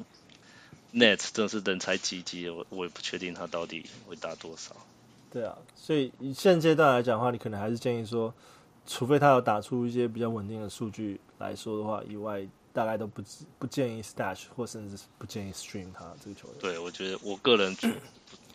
[0.94, 4.76] Net 真的是人才济济，我我也不确定他到底会打多少。
[5.32, 8.34] 对啊，所以以现阶段来讲的话，你可能还是建议说，
[8.88, 13.22] 除非他有打出一些比较稳定的数据来说的话，以外，大概都不
[13.60, 16.58] 不建议 Stash 或甚至是不建议 Stream 他这个球员。
[16.62, 17.76] 对，我觉得我个人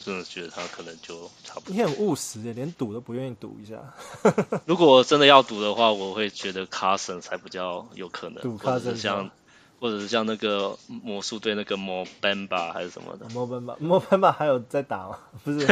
[0.03, 1.75] 真的觉得他可能就差不多。
[1.75, 3.79] 你很务实的，连赌都不愿意赌一下。
[4.65, 8.43] 如果真的要赌的话，我会觉得 Carson 才比较有可能。
[8.43, 9.31] 赌 Carson 像，
[9.79, 13.27] 或者是像那个魔术队那个 Mo Bamba 还是什么的。
[13.29, 15.19] Mo Bamba，Mo Bamba 还有在打吗？
[15.45, 15.67] 不是，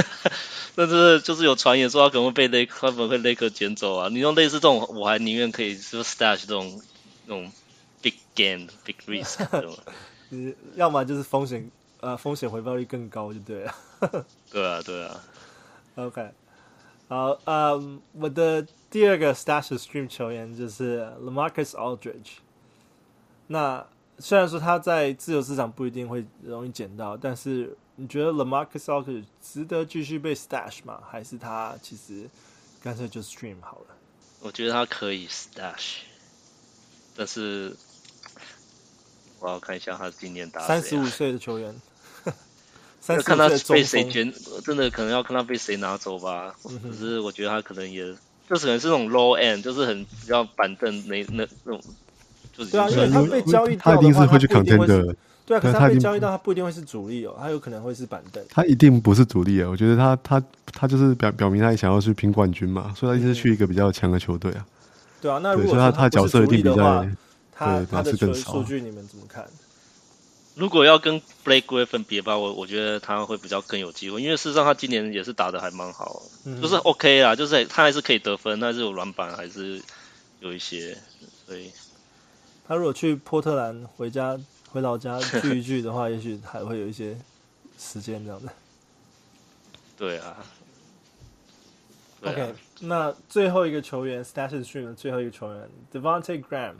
[0.74, 4.08] 但是就是有传言说他可能会被雷，他可能会雷克捡走啊。
[4.10, 6.82] 你用类似这种，我还宁愿可以就 Stash 这种
[7.24, 7.50] 那种
[8.02, 9.74] Big Gain Big Risk 这种。
[10.28, 11.70] 你要么就是风险。
[12.00, 13.74] 呃，风险回报率更高就对了。
[14.50, 15.20] 对啊，对啊。
[15.96, 16.30] OK，
[17.08, 22.34] 好，嗯，我的第二个 Stash Stream 球员就是 LaMarcus Aldridge。
[23.48, 23.84] 那
[24.18, 31.02] 虽然说他在自由市场不一定会容易捡到，但是你觉得 LaMarcus Aldridge 值得继续被 Stash 吗？
[31.10, 32.30] 还是他其实
[32.80, 33.96] 干脆就 Stream 好了？
[34.40, 36.02] 我觉得他可以 Stash，
[37.16, 37.76] 但是
[39.40, 41.74] 我要看一下他今年打三十五岁的球员。
[43.08, 44.32] 要看他被谁卷，
[44.64, 46.54] 真的可能要看他被谁拿走吧。
[46.68, 48.04] 嗯、可是我觉得他可能也，
[48.48, 51.80] 就是可能是那种 low end，就是很比较板凳那那那种。
[52.56, 55.16] 就是、对啊，因为他被交易掉的话，他一定是会去 contend 的。
[55.46, 58.44] 对啊，可是他被交易到，他不一定会是主力哦，他有可能会是板凳。
[58.50, 59.68] 他一定不是主力啊！
[59.70, 60.42] 我觉得他他
[60.72, 64.66] 他就是表表明他也想要去拼冠军嘛，所以他一直去一个比较强的球队啊。
[65.20, 67.06] 对啊，那如果他他角色一定比较，
[67.54, 69.44] 他他的数数据你们怎么看？
[70.58, 79.80] 如果要跟 Blake Griffin 比吧，我我觉得他会比较更有机会，因为事实上他今年也是打的还蛮好，嗯，就是 OK 啦，就是他还是可以得分，但是有篮板还是
[80.40, 80.98] 有一些，
[81.46, 81.70] 所以
[82.66, 84.36] 他如果去波特兰回家
[84.72, 87.16] 回老家聚一聚的话， 也许还会有一些
[87.78, 88.52] 时间这样的。
[89.96, 90.36] 对啊。
[92.20, 96.74] 对啊 OK，那最后一个球员 Stream 的最后一个球员 Devonte Graham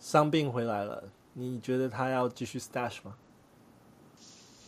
[0.00, 1.04] 伤病回来了。
[1.36, 3.14] 你觉得他要继续 stash 吗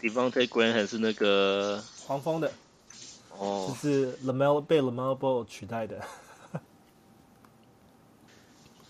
[0.01, 1.81] ？Devonte Graham 是那个？
[2.05, 2.53] 黄蜂的，
[3.39, 6.03] 哦，就是 LaMelo 被 LaMelo Ball 取代的。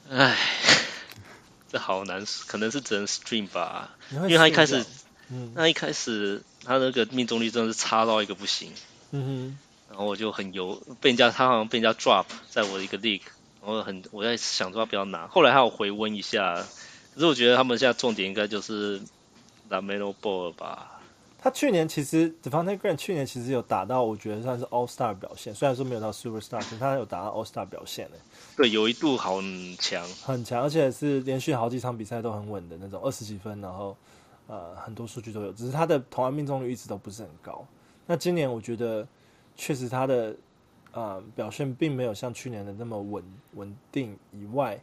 [0.08, 0.38] 哎，
[1.68, 4.84] 这好难，可能是只能 stream 吧，因为他一开始，
[5.28, 8.72] 嗯，那一开始他那个命中率真的是差到一个不行，
[9.10, 9.58] 嗯哼，
[9.90, 13.22] 然后我就很油，被人家他好像被人家 drop 在我的一个 league，
[13.60, 16.66] 然后很我在想说要不要拿，后来他有回温一下。
[17.16, 19.00] 可是我觉得他们现在重点应该就是
[19.70, 21.00] LaMelo Ball 吧。
[21.38, 27.46] 他去年其实 d e f o n t e Graham 去年其实有打到，我觉得算是 All Star 表现，虽然说没有到 Super Star，但他有打到 All
[27.46, 28.16] Star 表现呢。
[28.54, 29.40] 对，有一度好
[29.78, 33.96] 强，很强，而且是连续好几场比赛都很稳的那种，二十几分，然后
[34.46, 37.66] 呃很多数据都有，只是他的投篮命中率一直都不是很高。
[38.06, 39.06] 那今年我觉得
[39.56, 40.36] 确实他的
[40.92, 43.22] 呃表现并没有像去年的那么稳
[43.54, 44.78] 稳定以外，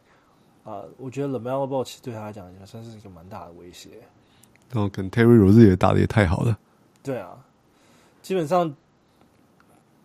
[0.64, 3.90] 啊、呃，我觉得 LaMelo Ball 其实对他来讲也算是一个蛮大的威胁。
[4.72, 6.58] 然后跟 Terry Rozier 也打的也太好了。
[7.02, 7.44] 对啊，
[8.22, 8.74] 基本上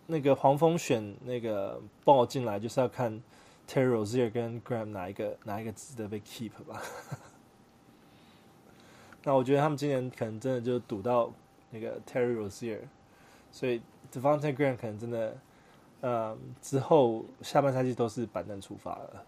[0.06, 3.20] 那个黄蜂选那个 Ball 进来就是要看
[3.66, 6.82] Terry Rozier 跟 Graham 哪一个哪一个值得被 keep 吧。
[9.24, 11.32] 那我觉得他们今年可能真的就赌到
[11.70, 12.80] 那个 Terry Rozier，
[13.50, 13.80] 所以
[14.12, 15.36] Devonte' Graham 可能真的，
[16.00, 19.24] 呃，之后下半赛季都是板凳出发了。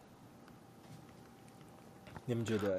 [2.26, 2.78] 你们觉得？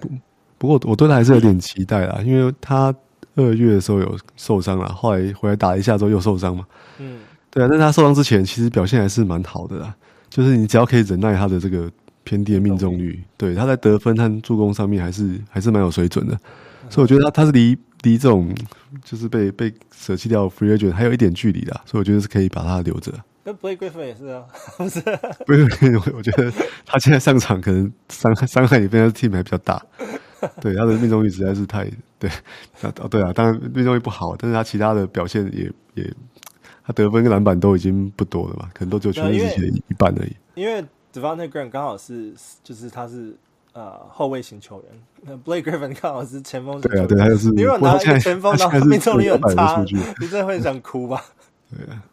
[0.58, 2.94] 不过我对他还是有点期待啦，因为他
[3.36, 6.66] 二月的时候有受伤了，后来回来打一下之后又受伤嘛。
[7.00, 7.20] 嗯，
[7.50, 9.94] 对啊，但是他受伤之前其实表现还是蛮好的啦，
[10.30, 11.92] 就是你只要可以忍耐他的这个
[12.24, 16.40] 偏低的命中率，对，他在得分和助攻上面还是还是蛮有水准的，
[16.90, 18.50] 所以我觉得他他是离离这种
[19.04, 23.12] 就是被被舍弃掉 free agent 还有一点距离的，所以我觉得是可以把他留着。
[23.44, 24.46] 跟 Blake Griffin 也是啊，
[24.78, 25.02] 不是？
[25.46, 26.52] 不是，我觉得
[26.86, 29.82] 他现在上场可能伤害伤害你分的 team 还比较大。
[30.62, 31.90] 对，他的命中率实在是太
[32.20, 32.30] 对，
[32.82, 36.14] 哦对啊，当然命中率不好，但是他其他的表现也也，
[36.86, 40.36] 他得分跟篮板都已经不多了吧，可能都只有全队的一半而已。
[40.56, 40.84] 因为
[41.14, 43.34] Devonte' Graham 刚好是就是他是
[43.72, 44.92] 呃后卫型球员，
[45.22, 46.82] 那 Blake Griffin 刚好是前锋。
[46.82, 47.50] 对啊，对，他就是。
[47.52, 49.82] 你如果拿一个前锋，然后命中率很差，
[50.20, 51.24] 你真的会想哭吧？
[51.70, 52.04] 对啊，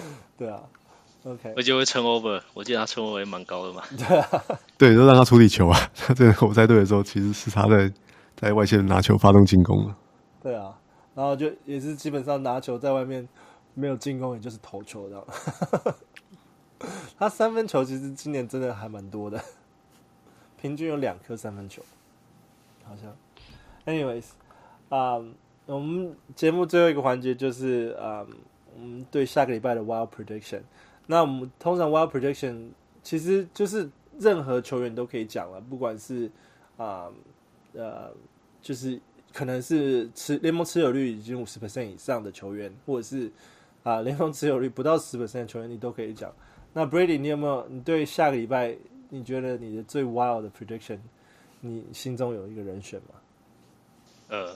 [0.36, 0.62] 对啊。
[1.24, 3.82] OK，而且会 turnover，我记得他 turnover 也蛮高的嘛。
[3.98, 4.44] 对啊，
[4.78, 5.90] 对，就让他处理球啊。
[5.94, 7.92] 他在活塞队的时候，其实是他在
[8.36, 9.96] 在外线拿球发动进攻了。
[10.40, 10.78] 对啊，
[11.16, 13.28] 然后就也是基本上拿球在外面
[13.74, 15.26] 没有进攻，也就是投球这样。
[17.18, 19.42] 他三分球其实今年真的还蛮多的，
[20.60, 21.82] 平均有两颗三分球，
[22.84, 23.12] 好像。
[23.86, 24.26] Anyways，
[24.90, 25.32] 啊、um，
[25.66, 28.32] 我们节目最后一个环节就是啊，um,
[28.76, 30.60] 我们对下个礼拜的 Wild Prediction。
[31.06, 32.68] 那我们通常 Wild Prediction
[33.02, 36.30] 其实就是任何球员都可以讲了，不管是
[36.76, 37.10] 啊
[37.72, 38.12] 呃，呃，
[38.60, 39.00] 就是
[39.32, 43.30] 可能是持联盟持有率已经五十 percent 以上的球员，或者是
[43.82, 46.32] 啊联盟持有率不到十 percent 的球员，你都可以讲。
[46.72, 48.76] 那 Brady，你有没有你对下个礼拜
[49.08, 50.98] 你觉得你的最 wild 的 prediction，
[51.60, 53.14] 你心中有一个人选吗？
[54.28, 54.54] 呃，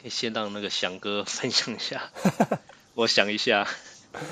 [0.00, 2.10] 可以先让那个翔哥分享一下，
[2.94, 3.66] 我想一下。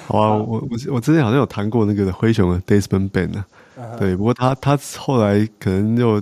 [0.06, 3.42] 好啊，我我我之前好像有谈过那个灰熊的 Desmond 呢、
[3.78, 6.20] 啊，对，不过他他后来可能又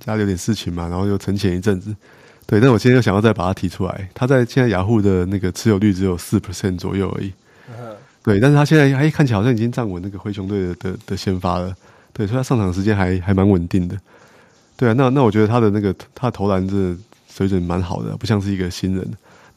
[0.00, 1.94] 家里有点事情嘛，然后又沉潜一阵子，
[2.46, 7.30] 对，但我现在又想要再把他提出来，他在现在雅虎的那个持有率只有四 percent 左右而已，
[8.22, 11.74] 对，但是他现在还看起来好像已经站稳那个灰熊队的的的先发了，
[12.14, 13.94] 对，所以他上场时间还还蛮稳定的，
[14.78, 16.96] 对啊，那那我觉得他的那个他的投篮这
[17.28, 19.06] 水准蛮好的，不像是一个新人。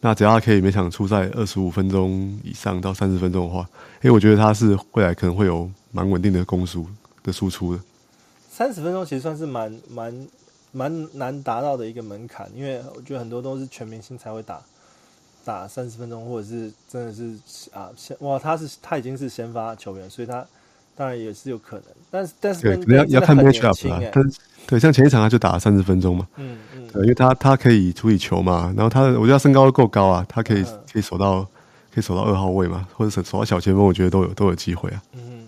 [0.01, 3.61] 那只要他可以每场出赛二十五分钟以上到三十分钟的话，
[4.03, 6.85] 因为我觉得他是未来可能会有蛮稳定的攻速
[7.23, 7.81] 的输出的。
[8.49, 10.27] 三十分钟其实算是蛮蛮
[10.71, 14.61] 蛮难达到的一个门槛，因为我觉得很多都是全明星才会打
[15.43, 17.37] 打三十分钟，或者是真的是
[17.71, 20.45] 啊先哇，他是他已经是先发球员，所以他。
[20.97, 24.01] 当然也是有可能，但是但是对，可能要要看 matchup 啊。
[24.11, 31.43] 但是对，像前一场他就打了三十分钟嘛，嗯嗯，对，因为他他可以处理球嘛，然后他我觉得他身高够高啊，他可以、嗯、可以守到
[31.93, 35.03] 可以守到二号位嘛，或者是守到小前锋，我觉得都有都有机会啊。
[35.13, 35.47] 嗯，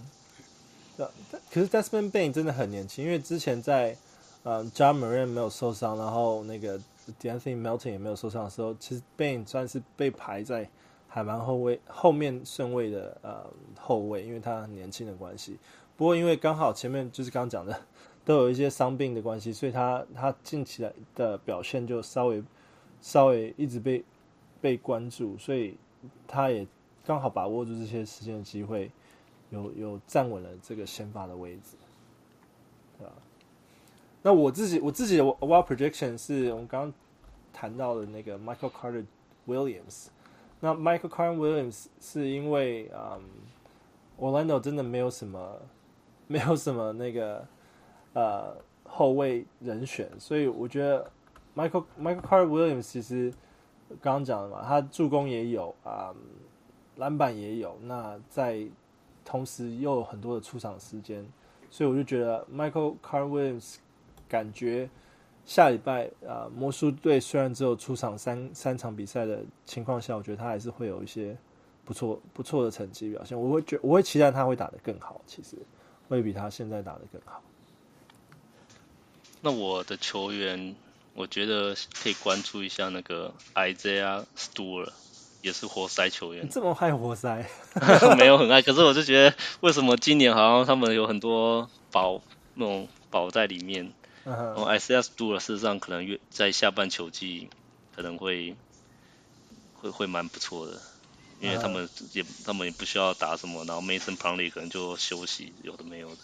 [0.96, 1.08] 对，
[1.52, 3.98] 可是 Desmond Bane 真的很年轻，因为之前在
[4.44, 6.80] 嗯 Ja Morant 没有受伤，然后那个
[7.20, 10.70] De'Anthony Melton 也没有受伤的时候，其实 Bane 算是被排在。
[11.10, 13.44] 还蛮后卫后面顺位的呃
[13.80, 15.58] 后卫，因为他很年轻的关系。
[15.98, 17.78] 不过因为刚好前面就是刚刚讲的，
[18.24, 22.44] 都有一些伤病的关系，所以他他近期来的表现就稍微
[23.02, 24.06] 稍微一直被
[24.62, 25.76] 被关注，所以
[26.28, 26.66] 他也
[27.04, 28.92] 刚好把握住这些时间的机会，
[29.50, 31.76] 有有站稳了这个先发的位置，
[32.98, 33.12] 对吧？
[34.22, 36.94] 那我自己我自己的 wild prediction 是我们刚刚
[37.52, 39.06] 谈到的那个 Michael Carter
[39.48, 40.08] Williams。
[40.60, 43.22] 那 Michael Carr Williams 是因为嗯
[44.20, 45.62] ，Orlando 真的没有什么，
[46.28, 47.48] 没有什么那个
[48.14, 51.10] 呃后卫人选，所以我觉得
[51.56, 53.34] Michael Michael Carr Williams 其实
[54.02, 56.22] 刚刚讲的嘛，他助攻也有啊，嗯，
[56.98, 58.68] 篮板也有，那在
[59.24, 61.26] 同时又有很多的出场时间，
[61.70, 63.78] 所以我就觉得 Michael Carr Williams
[64.28, 64.90] 感觉
[65.50, 71.36] 下礼拜啊、呃，魔术队虽然只有出场三三场比赛的情况下，我觉得他还是会有一些
[71.84, 73.36] 不错不错的成绩表现。
[73.36, 75.58] 我会觉我会期待他会打得更好，其实
[76.08, 77.42] 会比他现在打得更好。
[79.42, 80.76] 那我的球员，
[81.16, 84.92] 我觉得可以关注一下那个 Isaiah Stewart，
[85.42, 86.46] 也是活塞球员。
[86.46, 87.44] 你这么爱活塞？
[88.20, 92.22] 没有很爱，可是我就觉得，为什么今年好像他们有很多宝
[92.54, 93.92] 那种宝在里面？
[94.24, 97.50] 然后 Isaiah Stewart 事实上可能越在下半球季
[97.96, 98.56] 可能会
[99.74, 100.82] 会会蛮不错的，
[101.40, 106.22] 因为他们也他们也不需要打什么，然后 Mason Plumlee 可能就休息，有的没有的。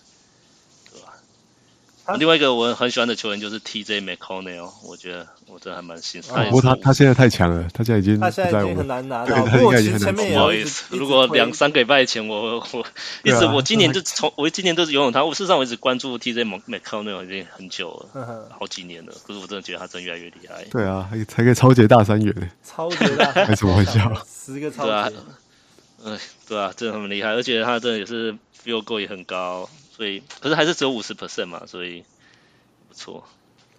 [2.19, 6.45] 另外一个我很喜欢的球员就是 TJ McConnell，我觉得我真的还蛮欣赏。
[6.45, 9.43] 不过他他现在太强了，他现在已经他现在已经很难拿 到。
[9.45, 12.85] 不过其实前面也不好意思，如果两三个礼拜前我我
[13.23, 19.11] 一直我今年就 从我今年都是游泳他，我事实上我一直关注 TJ McConnell 已经很久了，好几年了。
[19.25, 20.63] 可是我真的觉得他真越来越厉害。
[20.71, 22.51] 对啊，还才可以超级大三元。
[22.63, 24.13] 超级大，开什么玩笑？
[24.27, 24.89] 十个超级。
[24.89, 25.11] 对啊，
[26.03, 28.33] 嗯，对啊，真的很厉害，而且他真的也是
[28.63, 29.67] field goal 也很高。
[29.95, 32.03] 所以，可是还是只有五十 percent 嘛，所以
[32.89, 33.23] 不错。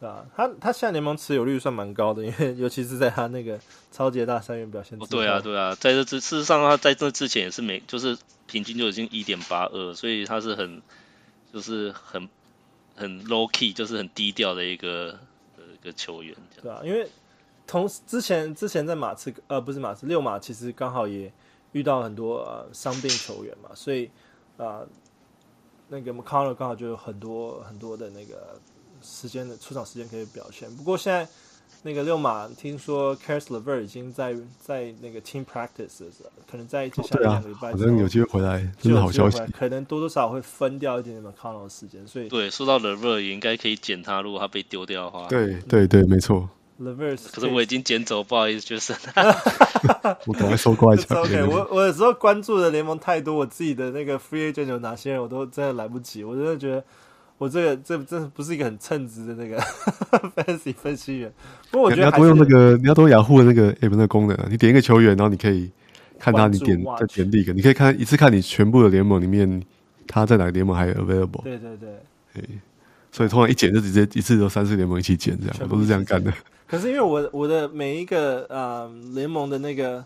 [0.01, 3.61] 对啊，他他现在联盟持有率算蛮高的，因为 尤其是在他那个
[3.93, 4.99] 超级大三元表现。
[4.99, 10.81] 哦，对啊，对啊，在这之事实上，他在这之前也是没，就是平均就已经一点八二，所以他是很
[11.53, 12.27] 就是很
[12.95, 15.19] 很 low key，就是很低调的一个
[15.59, 16.35] 一个球员。
[16.63, 17.07] 对啊，因为
[17.67, 21.31] 同之前之前在马刺呃不是马刺六马，其实刚好也
[21.73, 24.07] 遇到很多呃伤病球员嘛，所以
[24.57, 24.81] 啊。
[24.81, 24.89] 呃
[25.89, 28.59] 那个 McConnell 刚好就有很多很多的那个
[29.03, 30.69] 时间的出场时间可以表现。
[30.77, 31.29] 不过现在
[31.83, 36.15] 那个六马听说 Caris LeVert 已经在在那个 Team Practices，
[36.51, 39.39] 可能在接下来两个礼拜，反正有机会回来，真的好消息。
[39.53, 45.29] 可能多多少少会分掉一点点 McConnell 的时间，所以对，说到 LeVert 也应该可以捡他，如果他被丢掉的话。
[45.29, 46.49] 对对对，没错。
[46.81, 48.93] LeVert，可是我已经捡走，不好意思，就是。
[50.27, 51.15] 我赶快收刮一下。
[51.21, 56.23] OK，我我有时候关注的联盟太多，我自己的那个 free agent 有哪些人，我都真的来不及。
[56.23, 56.85] 我真的觉得
[57.39, 59.59] 我这个这这不是一个很称职的那个
[60.37, 61.33] fantasy 分析员。
[61.71, 64.47] 不过我觉得你要多用那个，你要多雅虎的那个 app 那个功能啊。
[64.51, 65.71] 你点一个球员，然后你可以
[66.19, 69.63] 看他，你点再点另一个，你可以看一次看你全部的联盟里面
[70.07, 71.43] 他在哪个联盟还有 available。
[71.43, 71.89] 对对对。
[72.35, 72.43] 哎，
[73.11, 76.31] 所以通常一捡就直接一次都三四联盟一起捡，这样我都是这样干的。
[76.67, 80.05] 可是因为我我的每一个呃联盟的那个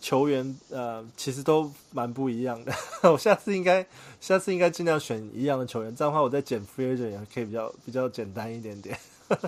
[0.00, 2.72] 球员呃其实都蛮不一样的，
[3.12, 3.86] 我下次应该
[4.20, 8.98] 下次应该尽量选一样的球员，这样的话我再捡 free agent 也可以比较比较简单一点点。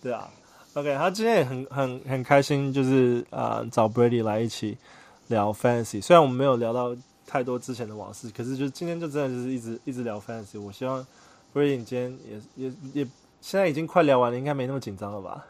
[0.00, 0.30] 对啊
[0.74, 4.78] ，OK，他今天也很很很开心，就是啊、找 Brady 来一起
[5.26, 10.58] 聊 fantasy，虽然我们没有聊到太多之前的往事，可是就今天就真的就是一直一直聊 fantasy。
[10.58, 11.06] 我希望
[11.52, 12.18] Brady 今天
[12.56, 13.08] 也也也。
[13.40, 15.44] 现在已经快聊完了，应该没那么紧张了吧？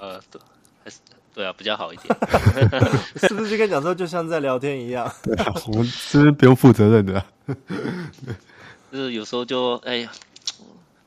[0.00, 0.40] 呃，对，
[0.84, 0.98] 还是
[1.34, 2.16] 对啊，比较好一点。
[3.16, 5.10] 是不是就跟讲说，就像在聊天一样？
[5.22, 7.26] 对啊，我们是不是不用负责任的、啊？
[8.92, 10.12] 就是有时候就哎呀，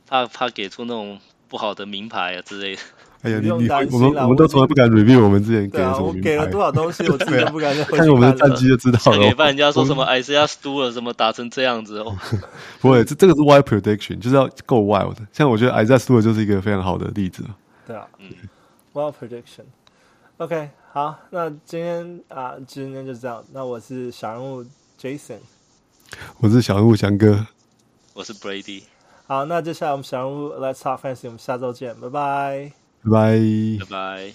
[0.08, 2.82] 怕怕给出那种不好的名牌啊之类的。
[3.28, 7.98] 哎呀，你你我们我们都从来不敢 review 我们之前给的什么、啊、我给了多少东西，我自己都不敢看。
[8.00, 9.20] 看我们的战绩就知道了。
[9.20, 12.18] 给半人家说什么 Isaiah Stewart 什么打成这样子哦。
[12.80, 15.18] 不会，这这个是 wild prediction，就是要够 wild。
[15.34, 17.44] 像我觉得 Isaiah Stewart 就是一个非常好的例子。
[17.86, 18.30] 对啊，嗯
[18.94, 19.66] ，wild prediction。
[20.38, 23.44] OK，好，那今天啊，今天就这样。
[23.52, 24.64] 那我是小人物
[25.02, 25.40] Jason，
[26.40, 27.46] 我是小人物翔哥，
[28.14, 28.84] 我是 Brady。
[29.26, 32.87] 好，那接下来我们小人物 Let's Talk Fantasy，我们下周见，拜拜。
[33.04, 33.78] 拜拜。
[33.80, 34.34] 拜拜。